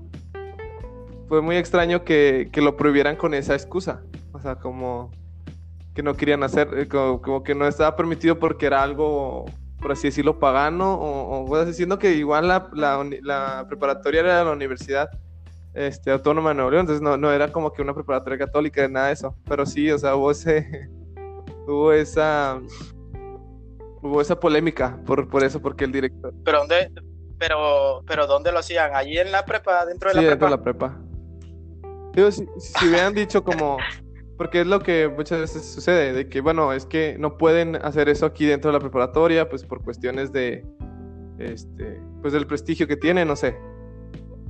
[1.28, 4.02] fue muy extraño que, lo prohibieran con esa excusa.
[4.32, 5.10] O sea, como
[5.92, 9.44] que no querían hacer, eh, como, que no estaba permitido porque era algo,
[9.80, 15.10] por así decirlo, pagano, o, o diciendo que igual la, preparatoria era la universidad
[15.74, 19.08] este, autónoma de Nuevo León, entonces no, no era como que una preparatoria católica, nada
[19.08, 20.88] de eso, pero sí, o sea, hubo ese,
[21.66, 22.60] hubo esa,
[24.02, 26.32] hubo esa polémica por, por eso, porque el director...
[26.44, 26.90] ¿Pero dónde,
[27.38, 28.94] pero, pero dónde lo hacían?
[28.94, 30.46] ¿Allí en la prepa, dentro de la sí, prepa?
[30.46, 31.00] dentro de la prepa.
[32.14, 33.78] Digo, si, si hubieran dicho como
[34.40, 38.08] porque es lo que muchas veces sucede, de que, bueno, es que no pueden hacer
[38.08, 40.64] eso aquí dentro de la preparatoria, pues por cuestiones de,
[41.38, 43.54] este, pues del prestigio que tiene, no sé.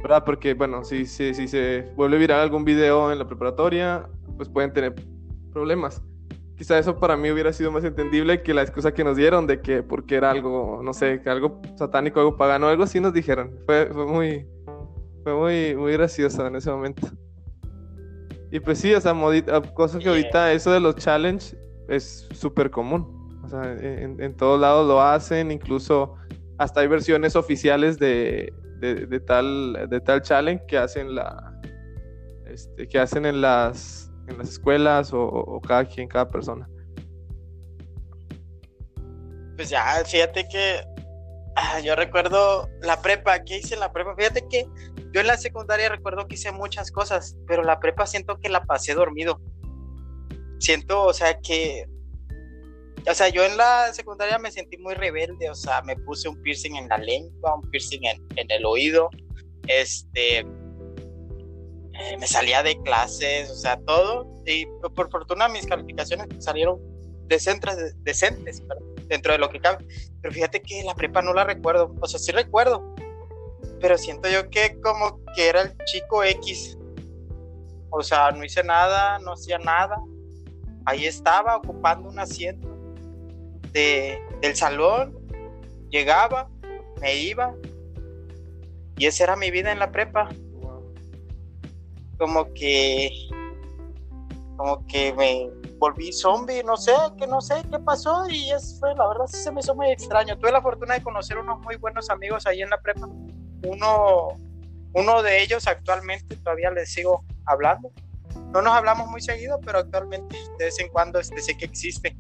[0.03, 0.25] ¿Verdad?
[0.25, 4.73] Porque, bueno, si, si, si se vuelve viral algún video en la preparatoria, pues pueden
[4.73, 4.95] tener
[5.53, 6.03] problemas.
[6.57, 9.61] Quizá eso para mí hubiera sido más entendible que la excusa que nos dieron de
[9.61, 13.59] que porque era algo, no sé, que algo satánico, algo pagano, algo así nos dijeron.
[13.65, 14.47] Fue, fue muy,
[15.23, 17.09] fue muy, muy gracioso en ese momento.
[18.51, 21.57] Y pues sí, o sea, modita, cosas que ahorita eso de los challenge
[21.89, 23.41] es súper común.
[23.45, 26.15] O sea, en, todos lados lo hacen, incluso
[26.59, 31.53] hasta hay versiones oficiales de, de, tal, de tal challenge que hacen la
[32.47, 36.69] este, que hacen en las en las escuelas o, cada quien, cada persona.
[39.57, 40.81] Pues ya, fíjate que
[41.57, 44.14] ah, yo recuerdo la prepa, ¿qué hice en la prepa?
[44.16, 44.66] Fíjate que
[45.12, 48.64] yo en la secundaria recuerdo que hice muchas cosas, pero la prepa siento que la
[48.64, 49.40] pasé dormido.
[50.59, 51.87] Siento, o sea, que...
[53.09, 56.41] O sea, yo en la secundaria me sentí muy rebelde, o sea, me puse un
[56.43, 59.09] piercing en la lengua, un piercing en, el oído,
[59.67, 66.79] este, eh, me salía de clases, o sea, todo, y por fortuna mis calificaciones salieron
[67.27, 68.63] decentes, decentes
[69.07, 69.85] dentro de lo que cabe,
[70.21, 72.95] pero fíjate que la prepa no la recuerdo, o sea, sí recuerdo,
[73.81, 76.77] pero siento yo que como que era el chico X.
[77.91, 79.97] O sea, no hice nada, no hacía nada.
[80.85, 82.70] Ahí estaba ocupando un asiento
[83.73, 85.17] de, del salón,
[85.91, 86.49] llegaba,
[87.01, 87.55] me iba.
[88.97, 90.29] Y esa era mi vida en la prepa.
[92.19, 93.11] Como que
[94.57, 98.95] como que me volví zombie, no sé, que no sé qué pasó y eso fue,
[98.95, 100.39] la verdad, se me hizo muy extraño.
[100.39, 103.09] Tuve la fortuna de conocer unos muy buenos amigos ahí en la prepa
[103.63, 104.39] uno,
[104.93, 107.91] uno de ellos actualmente todavía les sigo hablando.
[108.53, 112.17] No nos hablamos muy seguido, pero actualmente de vez en cuando este, sé que existe.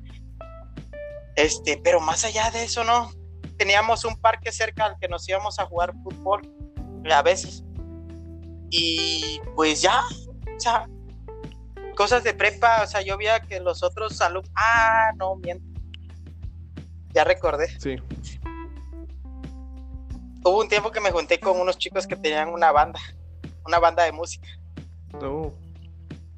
[1.36, 3.10] Este, pero más allá de eso, no.
[3.56, 6.42] Teníamos un parque cerca al que nos íbamos a jugar fútbol
[7.10, 7.64] a veces.
[8.70, 10.02] Y pues ya,
[10.56, 10.88] o sea,
[11.96, 15.64] cosas de prepa, o sea, yo veía que los otros alumnos, ah, no, miento.
[17.12, 17.68] Ya recordé.
[17.80, 17.96] Sí
[20.44, 23.00] hubo un tiempo que me junté con unos chicos que tenían una banda,
[23.64, 24.48] una banda de música.
[25.22, 25.52] Oh.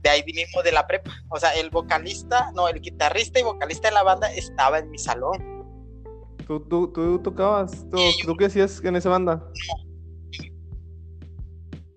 [0.03, 1.13] De ahí mismo de la prepa.
[1.29, 4.99] O sea, el vocalista, no, el guitarrista y vocalista de la banda estaba en mi
[4.99, 5.65] salón.
[6.47, 6.61] ¿Tú,
[6.93, 7.89] tú, tocabas?
[7.89, 9.43] ¿Tú, qué hacías en esa banda?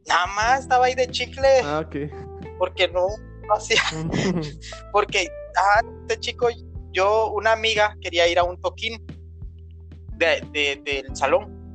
[0.08, 1.62] Nada más estaba ahí de chicle.
[1.64, 1.96] Ah, ok.
[2.60, 3.08] Porque no,
[3.56, 3.82] hacía.
[4.92, 6.48] porque, ah, este chico,
[6.92, 9.04] yo, una amiga quería ir a un toquín
[10.18, 11.66] de, del salón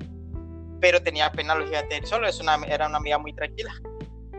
[0.81, 3.73] pero tenía pena lógicamente solo, es una, era una amiga muy tranquila.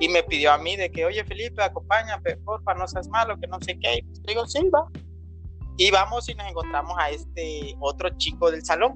[0.01, 3.45] Y me pidió a mí de que, oye Felipe, acompáñame, porfa, no seas malo, que
[3.45, 3.99] no sé qué.
[3.99, 4.87] Y pues digo, sí, va.
[5.77, 8.93] Y vamos y nos encontramos a este otro chico del salón.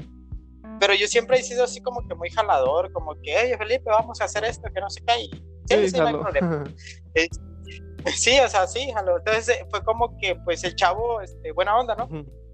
[0.80, 4.20] Pero yo siempre he sido así como que muy jalador, como que, oye Felipe, vamos
[4.20, 5.22] a hacer esto, que no sé qué.
[5.22, 5.30] Y,
[5.70, 6.64] sí, sí, no hay problema.
[8.16, 9.20] sí, o sea, sí, jalo.
[9.20, 12.10] Entonces eh, fue como que, pues el chavo, este, buena onda, ¿no?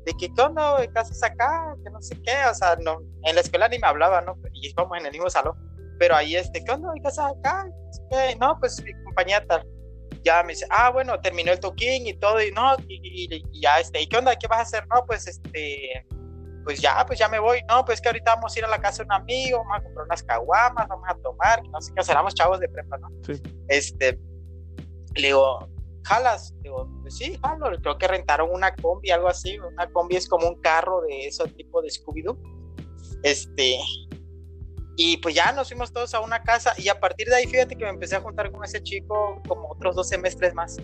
[0.05, 1.75] de que, ¿qué onda, casas acá?
[1.83, 4.35] Que no sé qué, o sea, no, en la escuela ni me hablaba, ¿no?
[4.53, 5.55] Y estábamos en el mismo salón,
[5.99, 7.69] pero ahí, este, ¿qué onda, casas acá?
[8.39, 9.67] No, pues mi compañía tal.
[10.23, 14.01] Ya me dice, ah, bueno, terminó el toquín y todo, y no, y, ya, este,
[14.01, 14.35] ¿y qué onda?
[14.35, 14.87] ¿Qué vas a hacer?
[14.87, 16.05] No, pues, este,
[16.63, 17.61] pues ya, pues ya me voy.
[17.67, 19.83] No, pues que ahorita vamos a ir a la casa de un amigo, vamos a
[19.83, 23.07] comprar unas caguamas, vamos a tomar, no sé qué, éramos chavos de prepa, ¿no?
[23.25, 23.41] Sí.
[23.67, 24.19] Este,
[25.15, 25.67] le digo,
[26.03, 26.53] ¿jalas?
[26.61, 27.71] Digo, pues sí, jalo.
[27.81, 29.57] Creo que rentaron una combi, algo así.
[29.57, 32.37] Una combi es como un carro de ese tipo de Scooby-Doo.
[33.23, 33.79] Este.
[34.97, 36.73] Y pues ya nos fuimos todos a una casa.
[36.77, 39.69] Y a partir de ahí, fíjate que me empecé a juntar con ese chico como
[39.69, 40.77] otros dos semestres más.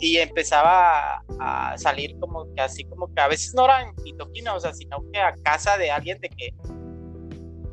[0.00, 4.60] Y empezaba a, salir como que así, como que a veces no eran toquina, o
[4.60, 6.54] sea, sino que a casa de alguien de que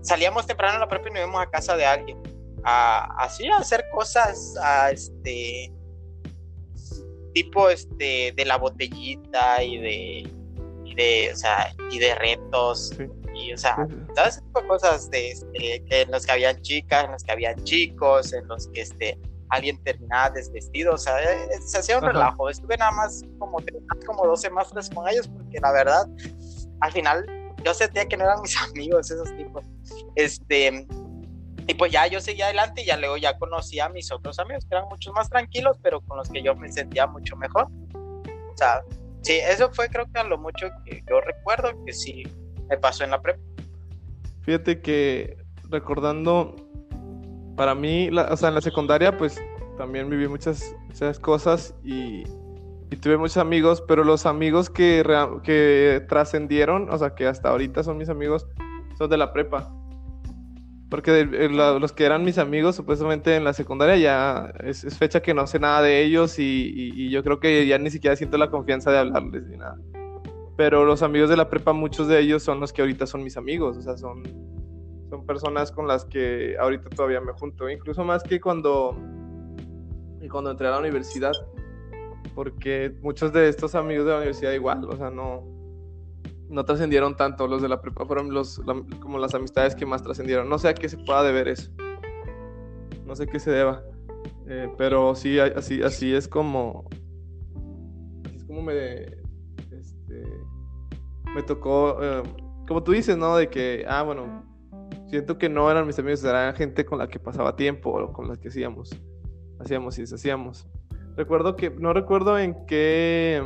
[0.01, 2.17] salíamos temprano a la propia y nos íbamos a casa de alguien.
[2.63, 5.71] A, así a hacer cosas, a este
[7.34, 10.29] tipo este de la botellita y de
[10.86, 12.91] y de o sea y de retos
[13.41, 17.23] y o sea todas de cosas de este, en los que habían chicas en los
[17.23, 21.97] que habían chicos en los que este alguien terminaba desvestido o sea eh, se hacía
[21.97, 22.49] un relajo.
[22.49, 23.58] Estuve nada más como
[24.06, 26.06] como dos semestres con ellos porque la verdad
[26.80, 27.25] al final
[27.63, 29.65] yo sentía que no eran mis amigos esos tipos.
[30.15, 30.88] Este
[31.67, 34.65] y pues ya yo seguía adelante y ya luego ya conocí a mis otros amigos
[34.65, 37.67] que eran muchos más tranquilos, pero con los que yo me sentía mucho mejor.
[37.93, 38.82] O sea,
[39.21, 42.23] sí, eso fue creo que a lo mucho que yo recuerdo que sí
[42.71, 43.39] me pasó en la prepa.
[44.41, 45.38] Fíjate que
[45.69, 46.55] recordando,
[47.55, 49.39] para mí, o sea, en la secundaria pues
[49.77, 52.23] también viví muchas, muchas cosas y,
[52.89, 55.03] y, tuve muchos amigos, pero los amigos que,
[55.43, 58.47] que trascendieron, o sea, que hasta ahorita son mis amigos,
[58.97, 59.71] son de la prepa.
[60.89, 65.47] Porque los que eran mis amigos, supuestamente en la secundaria, ya es, fecha que no
[65.47, 68.97] sé nada de ellos y, yo creo que ya ni siquiera siento la confianza de
[68.97, 69.77] hablarles ni nada.
[70.62, 73.36] Pero los amigos de la prepa, muchos de ellos son los que ahorita son mis
[73.36, 74.21] amigos, o sea, son,
[75.10, 78.95] son personas con las que ahorita todavía me junto, incluso más que cuando,
[80.30, 81.32] cuando entré a la universidad,
[82.36, 85.43] porque muchos de estos amigos de la universidad igual, o sea, no,
[86.47, 87.47] no trascendieron tanto.
[87.47, 88.62] Los de la prepa fueron los,
[89.00, 90.47] como las amistades que más trascendieron.
[90.47, 91.71] No sé a qué se pueda deber eso.
[93.08, 93.84] No sé qué se deba.
[94.45, 96.88] Eh, pero sí, así, así es como.
[98.36, 99.20] Es como me.
[101.36, 101.98] Me tocó.
[102.02, 102.24] Eh,
[102.67, 103.36] como tú dices, ¿no?
[103.38, 104.46] De que, ah, bueno,
[105.08, 108.28] siento que no eran mis amigos, eran gente con la que pasaba tiempo o con
[108.28, 108.89] la que hacíamos.
[109.60, 110.67] Hacíamos y deshacíamos.
[111.15, 111.70] Recuerdo que.
[111.70, 113.44] No recuerdo en qué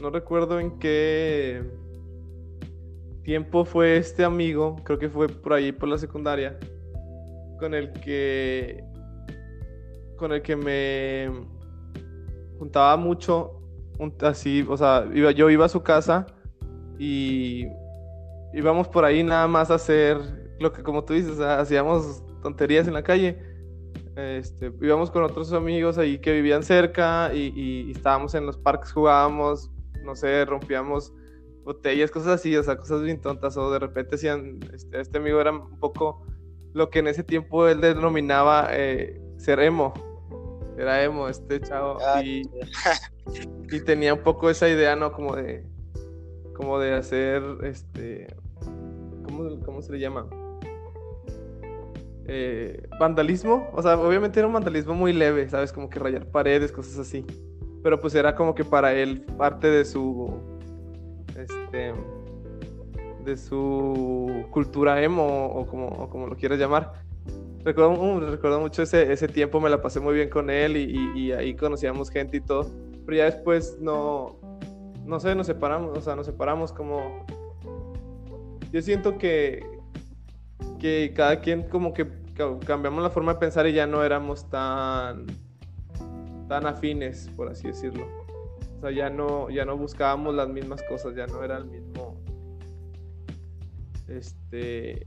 [0.00, 1.62] no recuerdo en qué
[3.22, 6.58] tiempo fue este amigo, creo que fue por ahí por la secundaria,
[7.58, 8.84] con el que
[10.16, 11.30] con el que me
[12.58, 13.57] juntaba mucho
[14.22, 16.26] así, o sea, iba, yo iba a su casa
[16.98, 17.66] y
[18.52, 20.18] íbamos por ahí nada más a hacer
[20.58, 23.38] lo que como tú dices, hacíamos tonterías en la calle.
[24.16, 29.70] Este, íbamos con otros amigos ahí que vivían cerca y, estábamos en los parques, jugábamos,
[30.02, 31.12] no sé, rompíamos
[31.62, 35.40] botellas, cosas así, o sea, cosas bien tontas, o de repente hacían, este, este amigo
[35.40, 36.26] era un poco
[36.72, 39.92] lo que en ese tiempo él denominaba eh, ser emo,
[40.78, 42.42] era emo, este chavo, ah, y,
[43.70, 45.12] y, tenía un poco esa idea, ¿no?
[45.12, 45.64] Como de,
[46.54, 48.28] como de hacer, este,
[49.24, 50.26] ¿cómo, cómo se le llama?
[52.26, 55.72] Eh, vandalismo, o sea, obviamente era un vandalismo muy leve, ¿sabes?
[55.72, 57.24] Como que rayar paredes, cosas así
[57.82, 60.30] pero pues era como que para él parte de su
[61.36, 61.92] este
[63.24, 67.07] de su cultura emo o como, como lo quieras llamar.
[67.68, 71.32] Recuerdo, uh, mucho ese, ese tiempo, me la pasé muy bien con él y, y,
[71.32, 72.70] ahí conocíamos gente y todo,
[73.04, 74.38] pero ya después no,
[75.04, 77.26] no sé, nos separamos, o sea, nos separamos como...
[78.72, 79.66] Yo siento que,
[80.78, 82.06] que cada quien como que
[82.64, 85.26] cambiamos la forma de pensar y ya no éramos tan
[86.48, 88.06] tan afines, por así decirlo.
[88.78, 92.16] O sea, ya no, ya no buscábamos las mismas cosas, ya no era el mismo.
[94.08, 95.06] Este.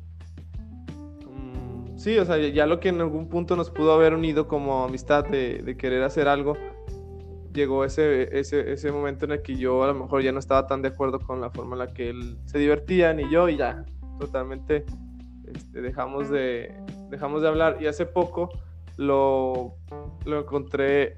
[2.02, 5.24] Sí, o sea, ya lo que en algún punto nos pudo haber unido como amistad
[5.24, 6.58] de, querer hacer algo,
[7.54, 10.66] llegó ese, ese, ese, momento en el que yo a lo mejor ya no estaba
[10.66, 13.58] tan de acuerdo con la forma en la que él se divertía, ni yo, y
[13.58, 13.86] ya,
[14.20, 14.84] totalmente
[15.54, 16.74] este, dejamos, de,
[17.12, 17.78] dejamos de hablar.
[17.80, 18.50] Y hace poco
[18.98, 19.76] lo,
[20.26, 21.18] lo encontré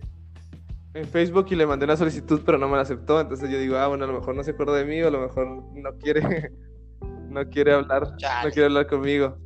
[0.95, 3.21] en Facebook y le mandé una solicitud, pero no me la aceptó.
[3.21, 5.11] Entonces yo digo, ah, bueno, a lo mejor no se acuerda de mí, o a
[5.11, 6.51] lo mejor no quiere,
[7.29, 9.37] no quiere hablar, no quiere hablar conmigo.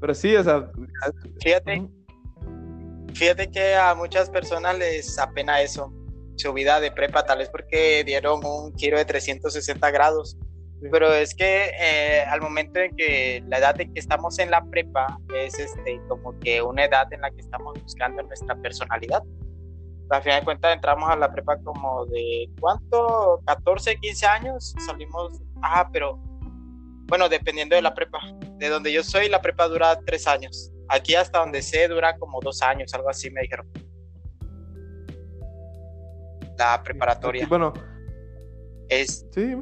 [0.00, 0.70] Pero sí, o sea.
[1.40, 1.88] Fíjate,
[3.14, 5.92] fíjate que a muchas personas les apena eso,
[6.36, 10.36] su vida de prepa, tal vez porque dieron un giro de 360 grados.
[10.92, 14.64] Pero es que eh, al momento en que la edad de que estamos en la
[14.64, 19.24] prepa es este como que una edad en la que estamos buscando nuestra personalidad
[20.10, 23.40] a fin de cuentas entramos a la prepa como de ¿cuánto?
[23.46, 26.18] 14, 15 años, salimos, ah, pero
[27.08, 28.20] bueno, dependiendo de la prepa,
[28.58, 30.70] de donde yo soy, la prepa dura tres años.
[30.88, 33.66] Aquí hasta donde sé dura como dos años, algo así me dijeron.
[36.58, 37.46] La preparatoria.
[37.46, 37.72] Bueno.
[38.88, 39.26] Es...
[39.32, 39.56] Sí.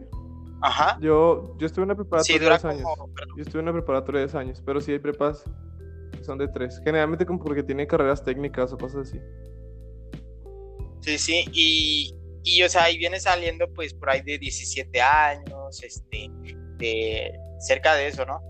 [0.63, 0.99] Ajá.
[1.01, 2.89] Yo, yo estuve en una preparatoria de dos años.
[3.37, 5.45] Yo estuve en una preparatoria de dos años, pero sí hay prepas
[6.13, 6.81] que son de tres.
[6.83, 9.21] Generalmente como porque tienen carreras técnicas o cosas así.
[11.01, 15.83] Sí, sí, y, y o sea, ahí viene saliendo pues por ahí de 17 años,
[15.85, 16.31] este,
[16.79, 18.41] de cerca de eso, ¿no?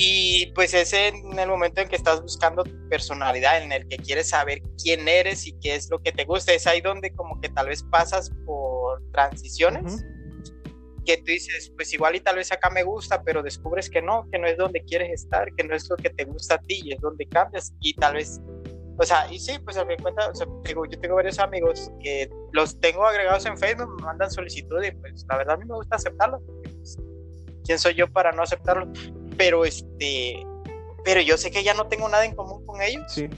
[0.00, 3.96] Y pues es en el momento en que estás buscando tu personalidad, en el que
[3.96, 6.52] quieres saber quién eres y qué es lo que te gusta.
[6.52, 10.04] Es ahí donde como que tal vez pasas por transiciones.
[11.04, 14.28] Que tú dices, pues igual y tal vez acá me gusta, pero descubres que no,
[14.30, 16.80] que no es donde quieres estar, que no es lo que te gusta a ti
[16.84, 17.74] y es donde cambias.
[17.80, 18.40] Y tal vez
[19.00, 21.90] o sea, y sí, pues a mi cuenta, o sea, digo, yo tengo varios amigos
[22.02, 25.64] que los tengo agregados en Facebook, me mandan solicitud y pues la verdad a mí
[25.66, 26.42] me gusta aceptarlo.
[27.68, 28.90] ¿Quién soy yo para no aceptarlo?
[29.36, 30.42] Pero este,
[31.04, 33.04] pero yo sé que ya no tengo nada en común con ellos.
[33.12, 33.28] Sí.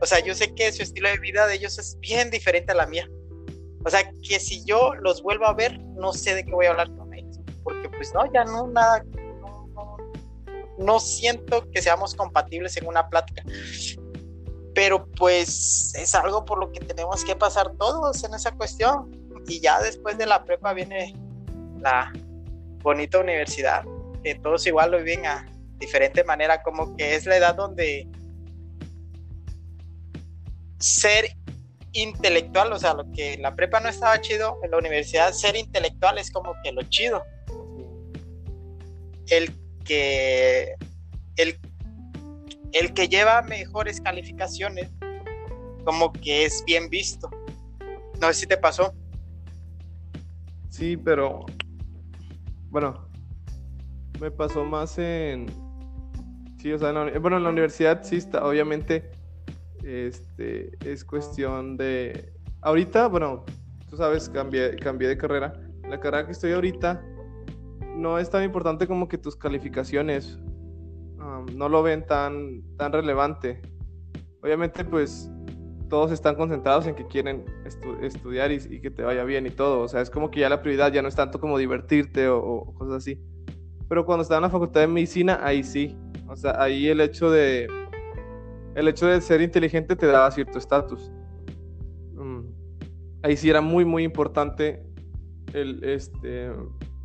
[0.00, 2.76] O sea, yo sé que su estilo de vida de ellos es bien diferente a
[2.76, 3.06] la mía.
[3.84, 6.70] O sea, que si yo los vuelvo a ver, no sé de qué voy a
[6.70, 7.38] hablar con ellos.
[7.62, 9.04] Porque pues no, ya no, nada,
[9.42, 9.96] no, no,
[10.78, 13.42] no siento que seamos compatibles en una plática
[14.74, 19.08] pero pues es algo por lo que tenemos que pasar todos en esa cuestión.
[19.46, 21.14] Y ya después de la prepa viene
[21.80, 22.12] la
[22.84, 23.82] bonita universidad,
[24.22, 28.06] que todos igual lo viven a diferente manera, como que es la edad donde
[30.78, 31.34] ser
[31.92, 36.18] intelectual, o sea, lo que la prepa no estaba chido, en la universidad ser intelectual
[36.18, 37.24] es como que lo chido.
[39.28, 39.50] El
[39.84, 40.74] que
[41.36, 41.58] el
[42.72, 44.90] el que lleva mejores calificaciones,
[45.84, 47.30] como que es bien visto.
[48.20, 48.92] No sé si te pasó.
[50.68, 51.46] Sí, pero
[52.74, 53.06] bueno,
[54.20, 55.46] me pasó más en
[56.58, 59.12] sí, o sea, bueno, en la universidad sí está, obviamente
[59.84, 63.44] este es cuestión de ahorita, bueno,
[63.88, 65.52] tú sabes, cambié cambié de carrera.
[65.88, 67.00] La carrera que estoy ahorita
[67.94, 70.40] no es tan importante como que tus calificaciones
[71.54, 73.62] no lo ven tan, tan relevante.
[74.42, 75.30] Obviamente, pues
[75.88, 77.44] todos están concentrados en que quieren
[78.00, 79.80] estudiar y, que te vaya bien y todo.
[79.80, 82.72] O sea, es como que ya la prioridad ya no es tanto como divertirte o,
[82.74, 83.20] cosas así.
[83.88, 85.96] Pero cuando estaba en la facultad de medicina, ahí sí.
[86.28, 87.68] O sea, ahí el hecho de
[88.74, 91.12] el hecho de ser inteligente te daba cierto estatus.
[92.14, 92.40] Mm,
[93.22, 94.82] ahí sí era muy, muy importante
[95.52, 96.46] el, este,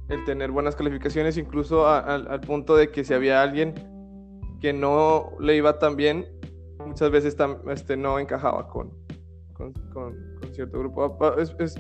[0.08, 3.76] el tener buenas calificaciones, incluso al punto de que si había alguien
[4.60, 6.26] que no le iba tan bien,
[6.86, 7.36] muchas veces
[7.68, 8.92] este, no encajaba con,
[9.54, 10.14] con,
[10.54, 11.18] cierto grupo.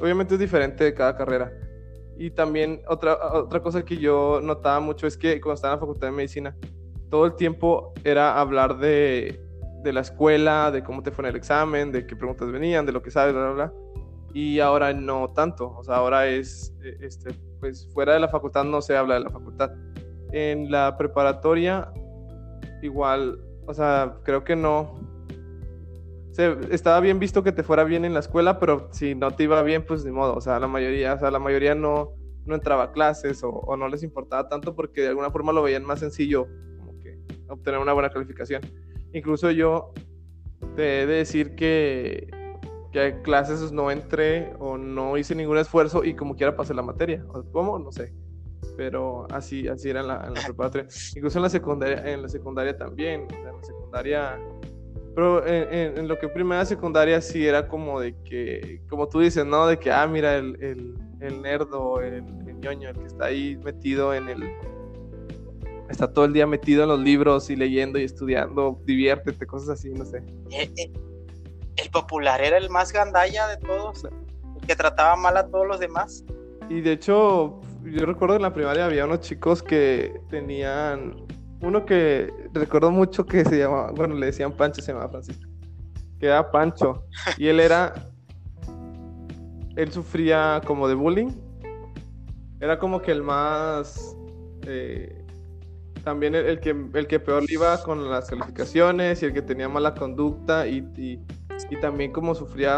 [0.01, 1.51] obviamente es diferente de cada carrera.
[2.17, 5.79] Y también otra, otra cosa que yo notaba mucho es que cuando estaba en la
[5.79, 6.55] Facultad de Medicina,
[7.09, 9.39] todo el tiempo era hablar de,
[9.83, 13.01] la escuela, de cómo te fue en el examen, de qué preguntas venían, de lo
[13.01, 13.73] que sabes, bla, bla, bla.
[14.33, 15.73] Y ahora no tanto.
[15.77, 19.21] O sea, ahora es, e, este, pues fuera de la facultad no se habla de
[19.21, 19.71] la facultad.
[20.31, 21.91] En la preparatoria
[22.81, 24.99] igual, o sea, creo que no.
[26.31, 29.43] Se, estaba bien visto que te fuera bien en la escuela, pero si no te
[29.43, 30.33] iba bien, pues ni modo.
[30.33, 32.15] O sea, la mayoría, o sea, la mayoría no,
[32.45, 35.85] no entraba a clases o, no les importaba tanto porque de alguna forma lo veían
[35.85, 36.47] más sencillo,
[36.79, 38.63] como que obtener una buena calificación.
[39.13, 39.93] Incluso yo
[40.75, 42.27] te he de decir que,
[42.91, 47.23] que clases no entré o no hice ningún esfuerzo y como quiera pasé la materia.
[47.51, 47.77] ¿Cómo?
[47.77, 48.11] No sé
[48.79, 50.87] pero así, así era en la, preparatoria.
[51.13, 54.39] Incluso en la secundaria, en la secundaria también, en la secundaria,
[55.13, 59.45] pero en, en, lo que primera secundaria sí era como de que, como tú dices,
[59.45, 59.67] ¿no?
[59.67, 63.57] De que, ah, mira, el, el, el nerdo, el, el ñoño, el que está ahí
[63.57, 64.49] metido en el,
[65.89, 69.89] está todo el día metido en los libros y leyendo y estudiando, diviértete, cosas así,
[69.89, 70.23] no sé.
[70.51, 70.93] Eh, eh,
[71.75, 75.81] el popular era el más gandalla de todos, el que trataba mal a todos los
[75.81, 76.23] demás.
[76.69, 81.15] Y de hecho, yo recuerdo en la primaria había unos chicos que tenían
[81.61, 85.47] uno que recuerdo mucho que se llamaba, bueno, le decían Pancho, se llamaba Francisco,
[86.19, 87.03] que era Pancho,
[87.37, 87.93] y él era,
[89.75, 91.31] él sufría como de bullying,
[92.61, 94.15] era como que el más,
[94.67, 95.25] eh,
[96.03, 99.93] también el, que, el que peor iba con las calificaciones y el que tenía mala
[99.93, 101.19] conducta y, y,
[101.69, 102.77] y también como sufría,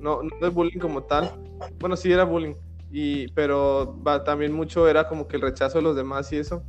[0.00, 1.30] no, no de bullying como tal,
[1.78, 2.54] bueno, sí era bullying,
[2.90, 6.62] y, pero también mucho era como que el rechazo de los demás y eso.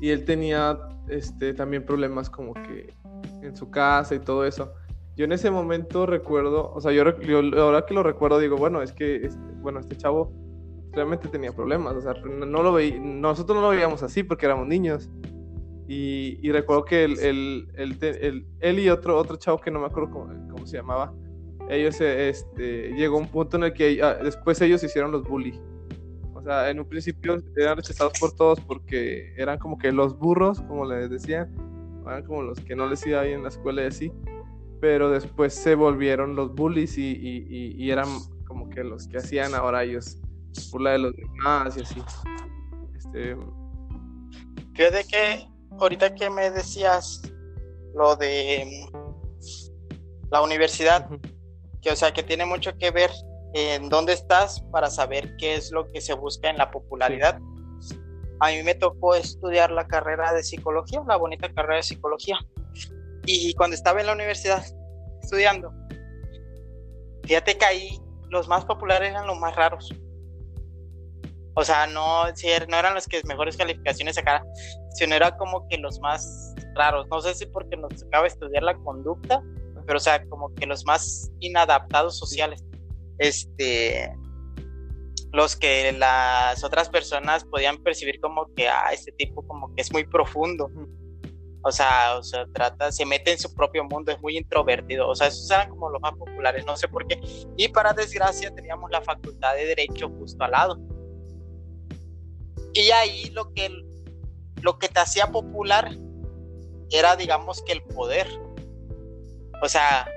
[0.00, 0.78] Y él tenía
[1.08, 2.92] este, también problemas como que
[3.42, 4.72] en su casa y todo eso.
[5.16, 7.02] Yo en ese momento recuerdo, o sea, yo,
[7.58, 10.32] ahora que lo recuerdo digo, bueno, es que, este, bueno, este chavo
[10.92, 14.66] realmente tenía problemas, o sea, no lo veí, nosotros no lo veíamos así porque éramos
[14.66, 15.10] niños.
[15.88, 17.18] Y, y recuerdo que él,
[17.74, 21.12] él, él, y otro, otro chavo que no me acuerdo cómo se llamaba,
[21.70, 25.58] ellos este, llegó un punto en el que ah, después ellos hicieron los bully.
[26.34, 30.60] O sea, en un principio eran rechazados por todos porque eran como que los burros,
[30.62, 31.54] como les decían,
[32.06, 34.12] eran como los que no les iba bien en la escuela y así.
[34.80, 38.08] Pero después se volvieron los bullies y, y, eran
[38.46, 40.18] como que los que hacían ahora ellos
[40.72, 42.02] burla de los demás y así.
[42.96, 43.36] Este...
[44.74, 45.46] Fíjate que
[45.78, 47.20] ahorita que me decías
[47.94, 48.88] lo de
[50.30, 51.08] la universidad,
[51.82, 53.10] que o sea que tiene mucho que ver
[53.54, 57.40] en dónde estás para saber qué es lo que se busca en la popularidad.
[58.40, 62.38] A mí me tocó estudiar la carrera de psicología, la bonita carrera de psicología.
[63.26, 64.64] Y cuando estaba en la universidad
[65.22, 65.72] estudiando,
[67.24, 68.00] fíjate que ahí
[68.30, 69.92] los más populares eran los más raros.
[71.54, 74.46] O sea, no, no eran los que mejores calificaciones sacaran,
[74.94, 77.06] sino era como que los más raros.
[77.08, 79.42] No sé si porque nos tocaba estudiar la conducta,
[79.90, 82.62] pero o sea, como que los más inadaptados sociales.
[83.18, 84.08] Este,
[85.32, 89.92] los que las otras personas podían percibir como que, ah, este tipo como que es
[89.92, 90.70] muy profundo.
[91.64, 95.08] O sea, o sea, trata, se mete en su propio mundo, es muy introvertido.
[95.08, 97.20] O sea, esos eran como los más populares, no sé por qué.
[97.56, 100.78] Y para desgracia teníamos la facultad de Derecho justo al lado.
[102.74, 103.68] Y ahí lo que,
[104.62, 105.90] lo que te hacía popular
[106.90, 108.28] era, digamos, que el poder.
[109.62, 110.08] O sea,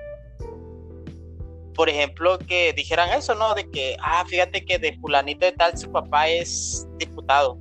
[1.76, 3.54] por ejemplo, que dijeran eso, ¿no?
[3.56, 7.58] De que, ah, fíjate que de fulanito de tal su papá es diputado.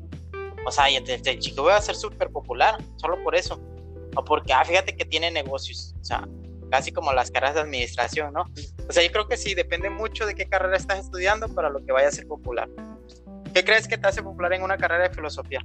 [0.67, 3.61] O sea, y el chico va a ser súper popular, solo por eso
[4.15, 6.29] o porque, ah, fíjate que tiene negocios, o sea,
[6.71, 8.45] casi como las carreras de administración, ¿no?
[8.89, 11.85] O sea, yo creo que sí, depende mucho de qué carrera estás estudiando para lo
[11.85, 12.69] que vaya a ser popular.
[13.55, 15.61] ¿Qué crees que te hace popular en una carrera de filosofía?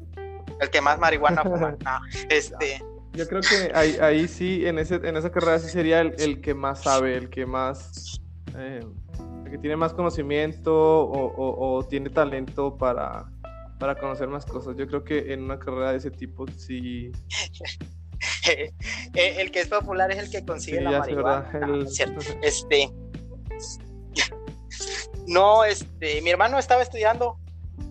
[0.59, 1.77] El que más marihuana fuma.
[1.83, 1.99] No,
[2.29, 2.81] este...
[3.17, 6.53] Yo creo que ahí, ahí sí, en, ese, en esa carrera sí sería el, que
[6.53, 8.21] más sabe, el que más...
[8.57, 8.79] Eh,
[9.45, 13.25] el que tiene más conocimiento o, o tiene talento para,
[13.79, 14.75] para conocer más cosas.
[14.77, 17.11] Yo creo que en una carrera de ese tipo sí,
[18.47, 18.71] Eh,
[19.13, 21.49] el que es popular es el que consigue la marihuana.
[22.41, 22.89] Este,
[25.27, 27.37] no, este, mi hermano estaba estudiando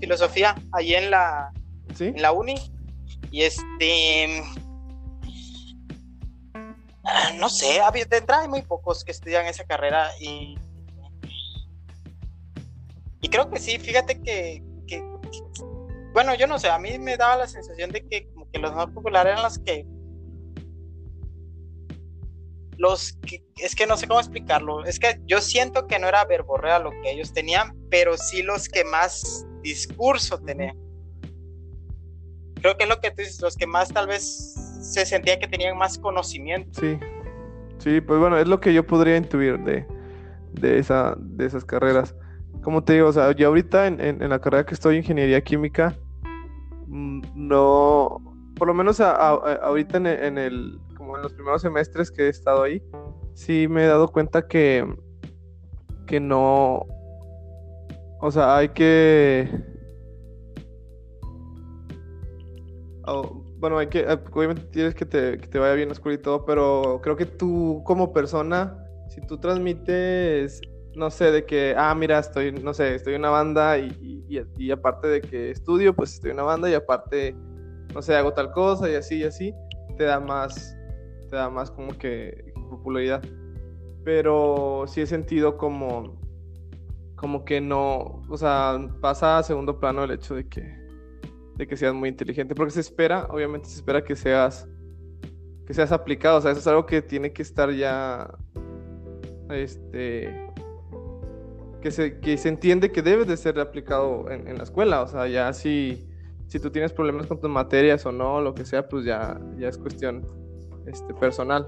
[0.00, 1.52] filosofía allí en la,
[1.98, 2.54] en la uni
[3.30, 4.54] y este, ah,
[7.38, 10.56] no sé, de entrada hay muy pocos que estudian esa carrera y
[13.26, 15.02] y creo que sí, fíjate que, que,
[16.12, 18.72] bueno, yo no sé, a mí me daba la sensación de que como que los
[18.72, 19.84] más populares eran los que
[22.78, 26.24] los que, es que no sé cómo explicarlo, es que yo siento que no era
[26.24, 30.76] verborrea lo que ellos tenían, pero sí los que más discurso tenían.
[32.60, 34.54] Creo que es lo que tú dices, los que más tal vez
[34.86, 36.80] se sentía que tenían más conocimiento.
[36.80, 36.98] Sí,
[37.78, 39.86] sí, pues bueno, es lo que yo podría intuir de,
[40.52, 42.14] de, esa, de esas carreras.
[42.62, 45.94] Como te digo, o sea, yo ahorita en, en, la carrera que estoy, ingeniería química,
[46.86, 48.22] mm, no,
[48.56, 50.06] por lo menos ahorita en
[50.38, 50.80] el,
[51.14, 52.82] en los primeros semestres que he estado ahí,
[53.34, 54.86] sí me he dado cuenta que,
[56.06, 56.86] que no,
[58.20, 59.48] o sea, hay que...
[63.66, 66.22] bueno, hay que, eh, obviamente tienes que te, que te vaya bien la escuela y
[66.22, 70.60] todo, pero creo que tú como persona, si tú transmites,
[70.94, 73.88] no sé, de que, ah, mira, estoy, no sé, estoy en una banda y,
[74.28, 77.34] y, y aparte de que estudio, pues estoy en una banda y aparte,
[77.92, 79.52] no sé, hago tal cosa y así y así,
[79.98, 80.76] te da más,
[81.28, 83.20] te da más como que popularidad.
[84.04, 86.20] Pero sí he sentido como,
[87.16, 90.85] como que no, o sea, pasa a segundo plano el hecho de que,
[91.56, 94.68] de que seas muy inteligente, porque se espera, obviamente se espera que seas,
[95.66, 98.30] que seas aplicado, o sea, eso es algo que tiene que estar ya,
[99.50, 100.50] este,
[101.80, 105.08] que se, que se entiende que debe de ser aplicado en, en la escuela, o
[105.08, 106.06] sea, ya si,
[106.48, 109.68] si tú tienes problemas con tus materias o no, lo que sea, pues ya, ya
[109.68, 110.24] es cuestión
[110.86, 111.66] este, personal.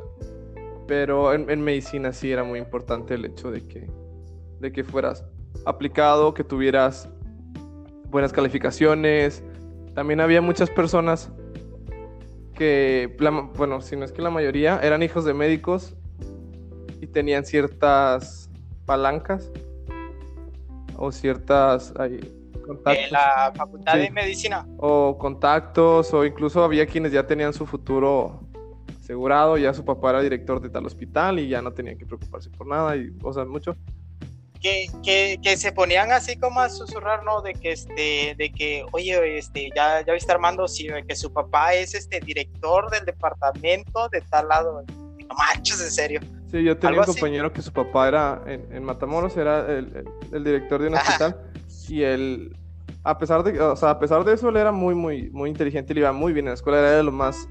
[0.87, 3.91] Pero en, medicina sí era muy importante el hecho de que,
[4.61, 5.25] de que fueras
[5.67, 7.11] aplicado, que tuvieras
[8.07, 9.43] buenas calificaciones.
[9.99, 11.29] También había muchas personas
[12.55, 13.17] que,
[13.57, 15.97] bueno, si no es que la mayoría, eran hijos de médicos
[17.01, 18.49] y tenían ciertas
[18.87, 19.51] palancas
[20.95, 21.93] o ciertas
[22.65, 23.07] contactos.
[23.07, 24.69] En la facultad de medicina.
[24.77, 28.43] O contactos, o incluso había quienes ya tenían su futuro
[29.01, 32.51] asegurado, ya su papá era director de tal hospital y ya no tenía que preocuparse
[32.51, 33.77] por nada y, o sea, mucho.
[34.61, 37.43] Que, que, que, se ponían así como a susurrar, ¿no?
[37.43, 41.75] De que, este, de que, oye, este, ya, ya viste Armando, sí, que su papá
[41.75, 44.83] es este director del departamento de tal lado.
[45.29, 46.21] No manches, en serio.
[46.51, 50.81] Sí, yo tenía un compañero que su papá era en, Matamoros, era el, el, director
[50.81, 51.41] de un hospital
[51.89, 52.57] y él,
[53.05, 55.95] a pesar de, o sea, a pesar de eso, él era muy, muy, muy inteligente,
[55.95, 57.49] le iba muy bien en la escuela, era de lo más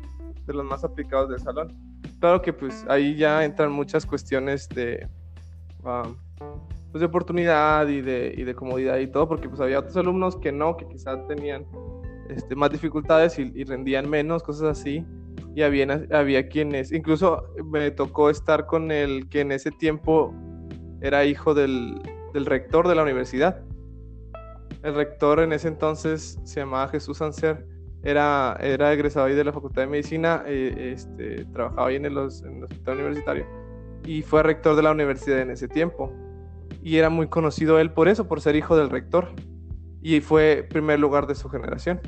[0.48, 1.76] de los más aplicados del salón.
[2.20, 5.08] Claro que pues ahí ya entran muchas cuestiones de,
[5.84, 6.16] um,
[6.92, 10.36] pues, de oportunidad y de, y de comodidad y todo, porque pues había otros alumnos
[10.38, 11.66] que no, que quizás tenían
[12.30, 15.06] este, más dificultades y, rendían menos, cosas así.
[15.56, 20.34] Y había, había quienes, incluso me tocó estar con el que en ese tiempo
[21.02, 22.00] era hijo del,
[22.34, 23.64] del rector de la universidad.
[24.84, 27.66] El rector en ese entonces se llamaba Jesús Anser,
[28.04, 32.18] era, era egresado ahí de la Facultad de Medicina, eh, este, trabajaba ahí en el,
[32.18, 33.68] en el hospital universitario
[34.08, 36.12] y fue rector de la universidad en ese tiempo.
[36.88, 39.28] Y era muy conocido él por eso, por ser hijo del rector.
[40.02, 42.00] Y fue primer lugar de su generación.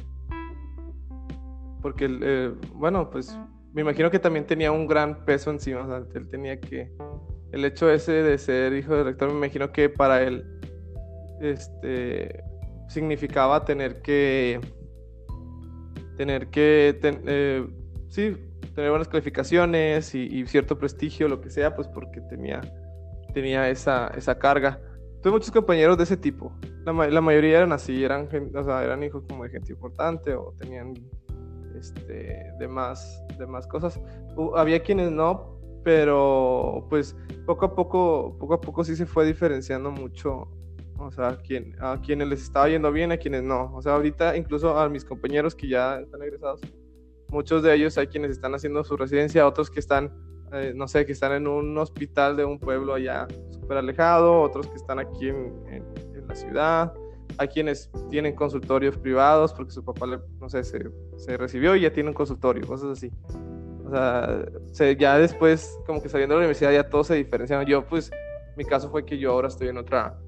[1.82, 3.38] Porque, eh, bueno, pues
[3.74, 5.82] me imagino que también tenía un gran peso encima.
[5.82, 6.94] O sea, él tenía que.
[7.52, 10.46] El hecho ese de ser hijo del rector, me imagino que para él
[11.42, 12.42] este,
[12.88, 14.62] significaba tener que.
[16.16, 16.98] Tener que.
[17.04, 17.68] Eh,
[18.08, 18.34] sí,
[18.76, 22.62] tener buenas calificaciones y, cierto prestigio, lo que sea, pues porque tenía,
[23.34, 24.82] tenía esa, esa carga.
[25.22, 26.52] Tuve muchos compañeros de ese tipo.
[26.86, 30.54] La, la mayoría eran así, eran, o sea, eran hijos como de gente importante o
[30.58, 30.94] tenían
[31.80, 34.00] este, de, más, de más cosas.
[34.56, 37.16] había quienes no, pero pues
[37.46, 40.48] poco a poco, poco a poco sí se fue diferenciando mucho.
[40.98, 43.74] O sea, a, quien, a quienes les estaba yendo bien, a quienes no.
[43.74, 46.60] O sea, ahorita incluso a mis compañeros que ya están egresados,
[47.30, 50.12] muchos de ellos hay quienes están haciendo su residencia, otros que están,
[50.54, 54.68] eh, no sé, que están en un hospital de un pueblo allá súper alejado, otros
[54.68, 55.84] que están aquí en,
[56.28, 56.94] la ciudad,
[57.40, 60.06] hay quienes tienen consultorios privados porque su papá,
[60.40, 63.12] no sé, se, recibió y ya tiene un consultorio, cosas así.
[63.84, 67.66] O sea, ya después, como que saliendo de la universidad, ya todos se diferenciaron.
[67.66, 68.12] Yo, pues,
[68.56, 70.20] mi caso fue que yo ahora estoy en otra,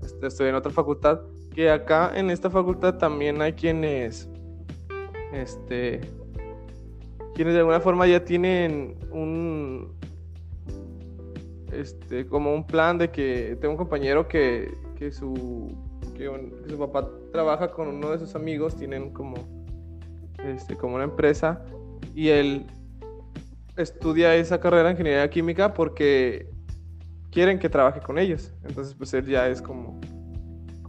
[0.00, 1.20] este, estoy en otra facultad,
[1.52, 4.28] que acá en esta facultad también hay quienes
[5.32, 6.00] este,
[7.34, 9.94] quienes de alguna forma ya tienen un,
[11.72, 15.74] este, como un plan de que tengo un compañero que, que su,
[16.14, 16.30] que,
[16.68, 19.34] su papá trabaja con uno de sus amigos, tienen como,
[20.44, 21.64] este, como una empresa
[22.14, 22.66] y él
[23.76, 26.50] estudia esa carrera de ingeniería química porque
[27.30, 28.52] quieren que trabaje con ellos.
[28.64, 30.00] Entonces, pues él ya es como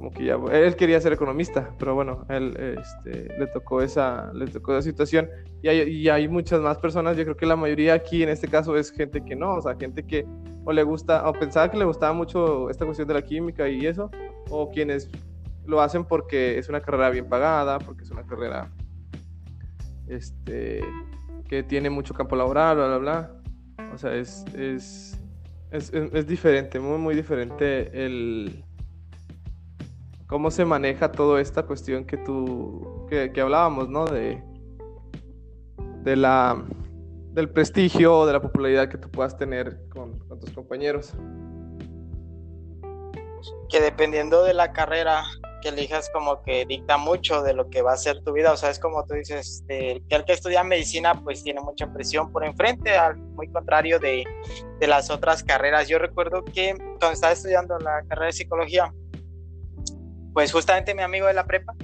[0.04, 4.47] como que ya, él quería ser economista, pero bueno, él este, le tocó esa, le
[4.47, 5.30] tocó esa situación
[5.62, 8.49] y hay, y hay, muchas más personas, yo creo que la mayoría aquí en este
[8.49, 10.26] caso es gente que no, o sea, gente que
[10.66, 13.86] o le gusta, o pensaba que le gustaba mucho esta cuestión de la química y
[13.86, 14.12] eso,
[14.49, 15.10] o quienes
[15.66, 18.70] lo hacen porque es una carrera bien pagada, porque es una carrera
[20.10, 20.82] este,
[21.47, 23.32] que tiene mucho campo laboral, bla, bla, bla.
[23.93, 25.18] O sea, es, es,
[25.72, 28.66] es, es diferente, muy, muy diferente el
[30.34, 34.05] cómo se maneja toda esta cuestión que tú, que, hablábamos, ¿no?
[34.05, 34.41] De,
[36.01, 36.59] de la,
[37.34, 41.13] del prestigio o de la popularidad que tú puedas tener con, tus compañeros.
[43.69, 45.23] Que dependiendo de la carrera
[45.61, 48.57] que elijas como que dicta mucho de lo que va a ser tu vida, o
[48.57, 52.43] sea, es como tú dices, que el que estudia medicina pues tiene mucha presión por
[52.43, 54.23] enfrente, al muy contrario de,
[54.79, 55.88] de las otras carreras.
[55.88, 58.91] Yo recuerdo que cuando estaba estudiando la carrera de psicología,
[60.34, 61.75] pues justamente mi amigo de la prepa,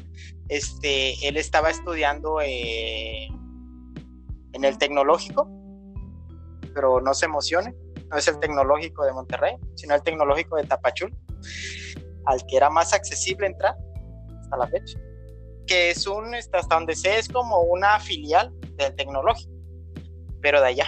[0.48, 3.28] este, él estaba estudiando eh,
[4.54, 5.48] en el tecnológico,
[6.74, 7.76] pero no se emocione,
[8.10, 11.16] no es el tecnológico de Monterrey, sino el tecnológico de Tapachul,
[12.26, 13.76] al que era más accesible entrar
[14.42, 15.00] hasta la fecha,
[15.68, 19.52] que es un, hasta donde sé, es como una filial del tecnológico,
[20.42, 20.88] pero de allá.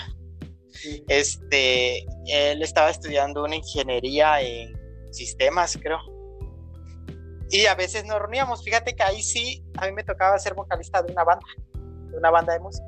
[1.07, 4.73] Este, él estaba estudiando una ingeniería en
[5.11, 5.99] sistemas, creo,
[7.51, 8.63] y a veces nos reuníamos.
[8.63, 12.31] Fíjate que ahí sí, a mí me tocaba ser vocalista de una banda, de una
[12.31, 12.85] banda de música.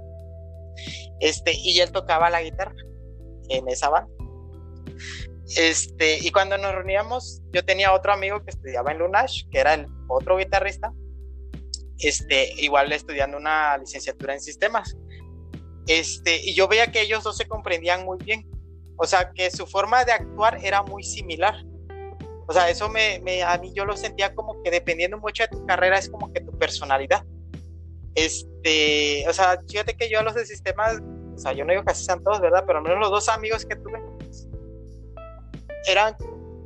[1.19, 2.75] Este, y él tocaba la guitarra
[3.49, 4.11] en esa banda.
[5.55, 9.73] Este, y cuando nos reuníamos, yo tenía otro amigo que estudiaba en Lunash, que era
[9.73, 10.91] el otro guitarrista,
[11.99, 14.95] este, igual estudiando una licenciatura en sistemas.
[15.87, 18.49] Este, y yo veía que ellos dos se comprendían muy bien.
[18.97, 21.55] O sea, que su forma de actuar era muy similar.
[22.47, 25.65] O sea, eso me, a mí yo lo sentía como que dependiendo mucho de tu
[25.65, 27.23] carrera es como que tu personalidad.
[28.15, 31.01] Este, o sea, fíjate que yo a los de sistemas,
[31.35, 32.63] o sea, yo no digo que así sean todos, ¿verdad?
[32.67, 34.01] Pero al menos los dos amigos que tuve
[35.87, 36.15] eran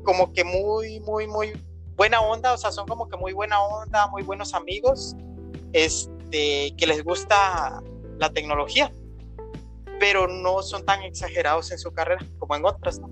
[0.03, 1.53] como que muy, muy, muy
[1.95, 5.15] buena onda, o sea, son como que muy buena onda, muy buenos amigos,
[5.73, 7.81] este, que les gusta
[8.17, 8.91] la tecnología,
[9.99, 13.09] pero no son tan exagerados en su carrera como en otras, ¿no?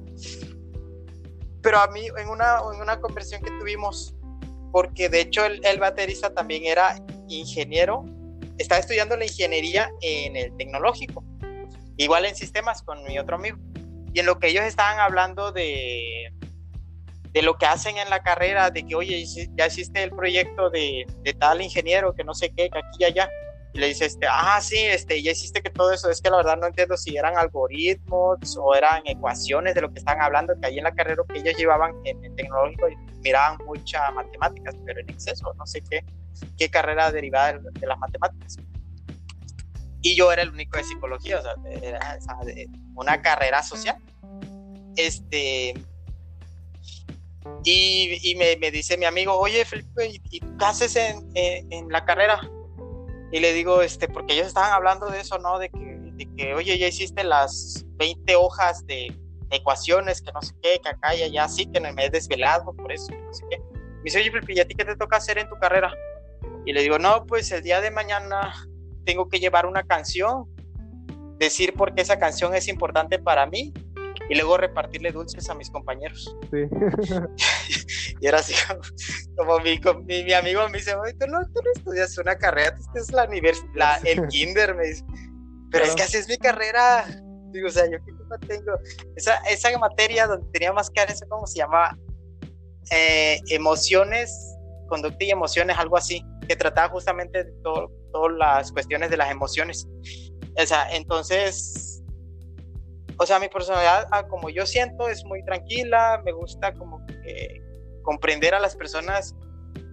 [1.65, 4.13] Pero a mí en una, en una conversión que tuvimos,
[4.71, 6.95] porque de hecho el, el baterista también era
[7.27, 8.05] ingeniero,
[8.59, 11.23] estaba estudiando la ingeniería en el tecnológico,
[11.97, 13.57] igual en sistemas con mi otro amigo.
[14.13, 16.31] Y en lo que ellos estaban hablando de,
[17.31, 19.25] de lo que hacen en la carrera, de que, oye,
[19.57, 23.05] ya hiciste el proyecto de, de tal ingeniero, que no sé qué, que aquí y
[23.05, 23.27] allá.
[23.75, 26.37] Y le dice, este, ah, sí, este, ya hiciste que todo eso, es que la
[26.37, 30.67] verdad no entiendo si eran algoritmos o eran ecuaciones de lo que están hablando, que
[30.67, 32.87] ahí en la carrera que ellos llevaban en el tecnológico
[33.21, 36.05] miraban muchas matemáticas, pero en exceso, no sé qué,
[36.57, 38.55] qué carrera derivada de, las matemáticas.
[40.01, 42.17] Y yo era el único de psicología, o sea, era
[42.95, 43.97] una carrera social.
[44.95, 45.73] Este,
[47.65, 52.39] y, me, me, dice mi amigo, oye Felipe, ¿y, qué haces en, en, la carrera?
[53.31, 55.59] Y le digo, este, porque ellos estaban hablando de eso, ¿no?
[55.59, 59.15] De que, de que oye, ya hiciste las 20 hojas de,
[59.51, 62.91] ecuaciones, que no sé qué, que acá y allá, sí, que me he desvelado por
[62.91, 63.59] eso, no sé qué.
[63.59, 65.93] Me dice, oye Felipe, ¿y a ti qué te toca hacer en tu carrera?
[66.65, 68.53] Y le digo, no, pues el día de mañana
[69.05, 70.45] tengo que llevar una canción,
[71.37, 73.73] decir por qué esa canción es importante para mí
[74.29, 76.35] y luego repartirle dulces a mis compañeros.
[76.51, 76.67] Sí.
[78.21, 78.53] y era así
[79.35, 83.11] como, mi, mi, amigo me dice, tú no, tú no estudias una carrera, tú es
[83.11, 85.05] la universidad, el kinder, me dice.
[85.71, 87.05] Pero es que así es mi carrera.
[87.51, 88.73] Digo, o sea, yo qué culpa tengo.
[89.15, 91.97] Esa, esa materia donde tenía más que eso, ¿cómo se llamaba?
[92.91, 94.55] Eh, emociones,
[94.87, 99.87] conducta y emociones, algo así, que trataba justamente de todas las cuestiones de las emociones.
[100.57, 101.94] O sea, entonces
[103.17, 107.61] o sea, mi personalidad, ah, como yo siento, es muy tranquila, me gusta como que
[108.03, 109.35] comprender a las personas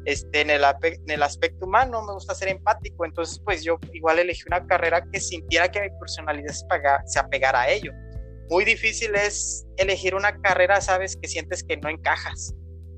[0.05, 4.18] este, en, el, en el aspecto humano, me gusta ser empático, entonces pues yo igual
[4.18, 6.53] elegí una carrera que sintiera que mi personalidad
[7.07, 7.93] se, apegara a ello.
[8.51, 12.55] Muy difícil es elegir una carrera, sabes, que sientes que no encajas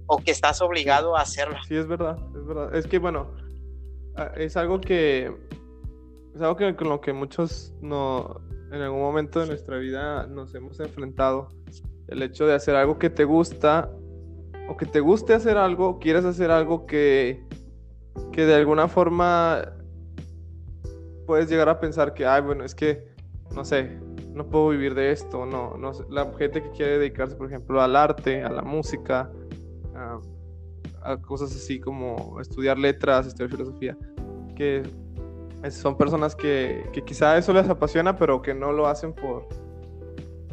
[0.06, 1.60] o que estás obligado a hacerla.
[1.68, 2.74] Sí, es verdad, es verdad.
[2.74, 3.34] Es que bueno,
[4.16, 5.30] ah, es algo que
[6.34, 8.40] es algo que con lo que muchos no
[8.74, 11.48] en algún momento de nuestra vida nos hemos enfrentado.
[12.08, 13.90] El hecho de hacer algo que te gusta
[14.68, 17.46] o que te guste hacer algo, quieres hacer algo que,
[18.32, 19.74] que de alguna forma
[21.26, 23.06] puedes llegar a pensar que, ay, bueno, es que,
[23.54, 23.98] no sé,
[24.32, 27.94] no puedo vivir de esto, no, no la gente que quiere dedicarse, por ejemplo, al
[27.96, 29.30] arte, a la música,
[29.94, 30.18] a,
[31.02, 33.96] a cosas así como estudiar letras, estudiar filosofía,
[34.56, 34.82] que
[35.70, 39.48] son personas que, que quizá eso les apasiona, pero que no lo hacen por,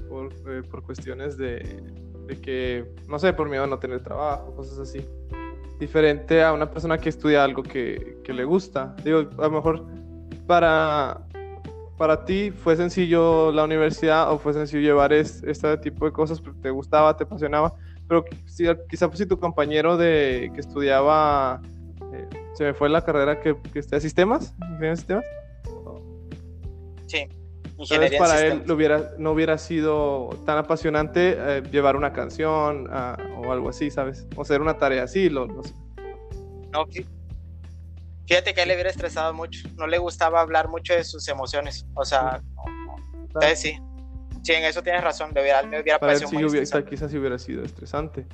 [0.09, 1.81] por, eh, por cuestiones de,
[2.27, 5.05] de, que, no sé, por miedo a no tener trabajo, cosas así.
[5.79, 8.95] Diferente a una persona que estudia algo que, que le gusta.
[9.03, 9.85] Digo, a lo mejor
[10.45, 11.21] para,
[11.97, 16.59] para ti fue sencillo la universidad o fue sencillo llevar este tipo de cosas porque
[16.61, 17.73] te gustaba, te apasionaba,
[18.07, 18.25] pero
[18.89, 21.61] quizá pues, si tu compañero de, que estudiaba
[22.53, 25.25] se me fue la carrera que, que está de sistemas, ingeniería sistemas.
[27.07, 27.27] Sí.
[27.77, 33.17] Ingeniería para él no hubiera, no hubiera sido tan apasionante eh, llevar una canción ah,
[33.37, 34.27] o algo así, ¿sabes?
[34.35, 35.73] O hacer una tarea así, lo, no sé.
[36.71, 36.85] No,
[38.27, 39.67] fíjate que a él le hubiera estresado mucho.
[39.77, 41.85] No le gustaba hablar mucho de sus emociones.
[41.95, 42.41] O sea,
[43.23, 43.79] Entonces, sí.
[44.43, 45.31] Sí, en eso tienes razón.
[45.33, 48.25] Le hubiera, le hubiera parecido muy hubiera, quizás sí hubiera sido estresante.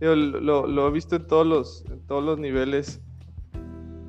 [0.00, 3.00] Yo lo, lo, he visto en todos los, en todos los niveles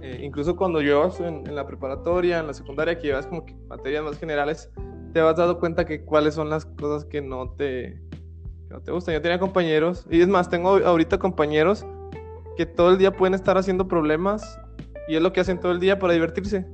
[0.05, 3.55] eh, incluso cuando llevas en, en, la preparatoria, en la secundaria, que llevas como que
[3.67, 4.69] materias más generales,
[5.13, 7.99] te vas dado cuenta que cuáles son las cosas que no te,
[8.67, 9.15] que no te gustan.
[9.15, 11.87] Yo tenía compañeros, y es más, tengo ahorita compañeros
[12.55, 14.59] que todo el día pueden estar haciendo problemas
[15.07, 16.67] y es lo que hacen todo el día para divertirse.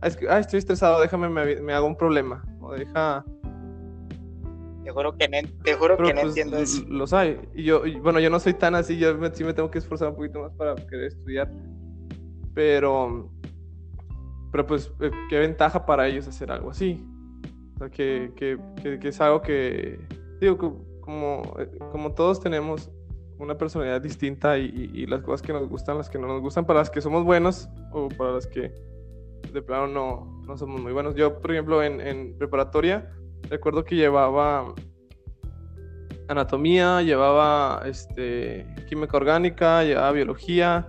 [0.00, 2.44] Ah, es que, ah, estoy estresado, déjame, me, me, hago un problema.
[2.60, 3.24] O deja...
[4.84, 6.84] Te juro que no, te juro que no pues, entiendo eso.
[6.88, 7.40] Los hay.
[7.52, 10.14] Y yo, bueno, yo no soy tan así, yo sí me tengo que esforzar un
[10.14, 11.50] poquito más para querer estudiar.
[12.54, 13.30] Pero,
[14.50, 17.04] pero pues, eh, qué ventaja para ellos hacer algo así.
[17.74, 18.58] O sea, que, que,
[19.00, 19.98] que, es algo que,
[20.40, 20.58] digo,
[21.00, 22.90] como, eh, como todos tenemos
[23.38, 26.80] una personalidad distinta y, las cosas que nos gustan, las que no nos gustan, para
[26.80, 28.72] las que somos buenos o para las que
[29.52, 31.14] de plano no, no somos muy buenos.
[31.14, 33.10] Yo, por ejemplo, en, en preparatoria,
[33.48, 34.74] recuerdo que llevaba
[36.30, 40.88] anatomía, llevaba este, química orgánica, llevaba biología,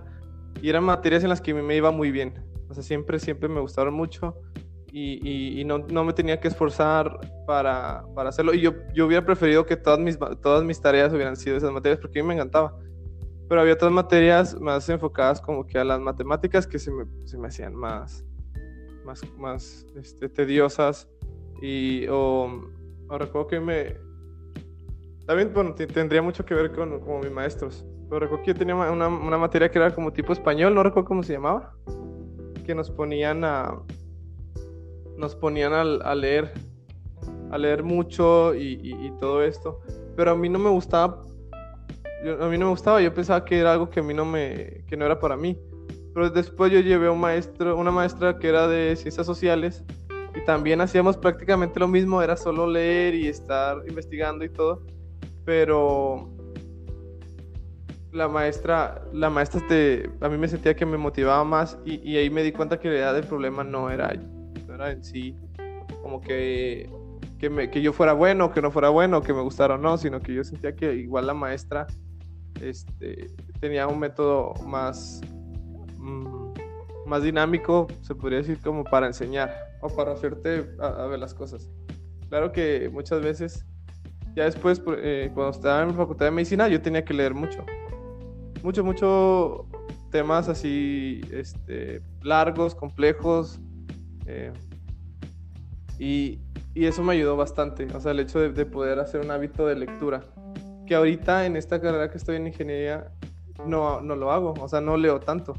[0.60, 2.34] y eran materias en las que me iba muy bien.
[2.68, 4.36] O sea, siempre, siempre me gustaron mucho
[4.94, 8.52] y, y, no, no, me tenía que esforzar para, para, hacerlo.
[8.52, 11.98] Y yo, yo hubiera preferido que todas mis, todas mis tareas hubieran sido esas materias
[11.98, 12.78] porque a mí me encantaba.
[13.48, 17.38] Pero había otras materias más enfocadas como que a las matemáticas que se me, se
[17.38, 18.22] me hacían más,
[19.06, 21.08] más, más este, tediosas.
[21.62, 22.70] Y o,
[23.08, 23.96] o recuerdo que me...
[25.26, 27.86] También, bueno, tendría mucho que ver con, con mis maestros
[28.18, 31.22] recuerdo que yo tenía una, una, materia que era como tipo español, no recuerdo cómo
[31.22, 31.74] se llamaba,
[32.66, 33.74] que nos ponían a
[35.16, 36.52] nos ponían a, leer
[37.50, 39.80] a leer mucho y, y, todo esto,
[40.16, 41.22] pero a mí no me gustaba
[42.40, 44.84] a mí no me gustaba, yo pensaba que era algo que a mí no me,
[44.86, 45.58] que no era para mí.
[46.14, 49.82] Pero después yo llevé a un maestro, una maestra que era de ciencias sociales
[50.34, 54.82] y también hacíamos prácticamente lo mismo, era solo leer y estar investigando y todo,
[55.44, 56.30] pero
[58.12, 62.28] la maestra, la maestra te, a mí me sentía que me motivaba más y, ahí
[62.28, 64.12] me di cuenta que la idea del problema no era,
[64.66, 65.36] no era en sí
[66.02, 66.90] como que,
[67.38, 69.96] que, me, que yo fuera bueno, que no fuera bueno, que me gustara o no,
[69.96, 71.86] sino que yo sentía que igual la maestra
[72.60, 73.28] este,
[73.60, 75.22] tenía un método más,
[75.96, 76.52] mm,
[77.06, 81.70] más dinámico, se podría decir, como para enseñar o para hacerte a, ver las cosas.
[82.28, 83.64] Claro que muchas veces,
[84.34, 87.64] ya después, eh, cuando estaba en la facultad de medicina, yo tenía que leer mucho.
[88.62, 89.66] Mucho, mucho
[90.10, 93.60] temas así este, largos, complejos.
[94.26, 94.52] Eh,
[95.98, 96.40] y,
[96.74, 97.86] y, eso me ayudó bastante.
[97.94, 100.22] O sea, el hecho de, de poder hacer un hábito de lectura
[100.86, 103.12] que ahorita en esta carrera que estoy en ingeniería
[103.66, 105.54] no, no lo hago, o sea, no leo tanto.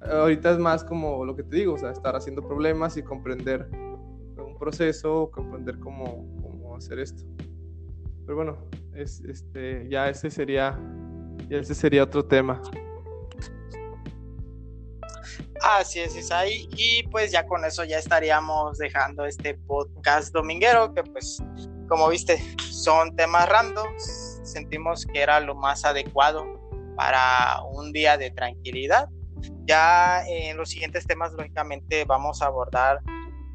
[0.00, 3.68] Ahorita es más como lo que te digo, o sea, estar haciendo problemas y comprender
[3.72, 7.22] un proceso, comprender cómo, cómo hacer esto.
[8.24, 8.58] Pero bueno,
[8.94, 10.78] es, este, ya ese sería,
[11.48, 12.60] ya ese sería otro tema.
[15.62, 16.68] Así es, Isai.
[16.76, 21.38] Y pues ya con eso ya estaríamos dejando este podcast dominguero, que pues,
[21.88, 26.44] como viste, son temas randoms sentimos que era lo más adecuado
[26.96, 29.08] para un día de tranquilidad.
[29.64, 33.00] Ya en los siguientes temas, lógicamente, vamos a abordar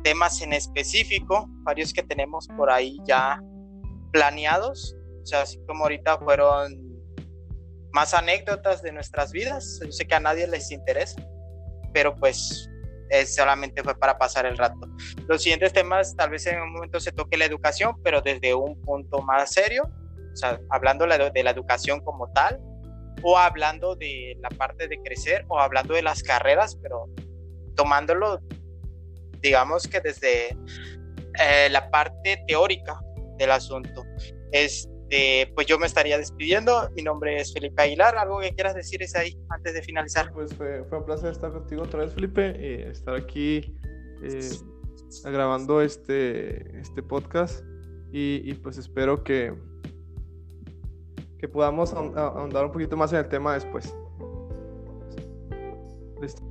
[0.03, 3.41] temas en específico, varios que tenemos por ahí ya
[4.11, 4.95] planeados.
[5.21, 6.86] O sea, así como ahorita fueron
[7.97, 9.79] más anécdotas de nuestras vidas.
[9.83, 11.19] Yo sé que a nadie les interesa,
[11.93, 12.69] pero pues
[13.25, 14.87] solamente fue para pasar el rato.
[15.27, 18.79] Los siguientes temas, tal vez en un momento se toque la educación, pero desde un
[18.81, 19.91] punto más serio
[20.31, 22.59] o sea, hablando de la educación como tal,
[23.23, 27.05] o hablando de la parte de crecer, o hablando de las carreras, pero
[27.75, 28.39] tomándolo,
[29.41, 30.55] digamos que desde
[31.39, 32.99] eh, la parte teórica
[33.39, 34.03] del asunto.
[35.09, 36.89] Este, pues yo me estaría despidiendo.
[36.93, 38.17] Mi nombre es Felipe Aguilar.
[38.17, 40.33] ¿Algo que quieras decir es ahí antes de finalizar?
[40.33, 43.73] Pues fue, fue un placer estar contigo otra vez, Felipe, y estar aquí
[44.21, 44.49] eh,
[45.23, 47.63] grabando este, este podcast.
[48.11, 49.53] y, pues espero que,
[51.39, 53.95] que podamos ahondar un poquito más en el tema después.
[56.21, 56.43] Listo.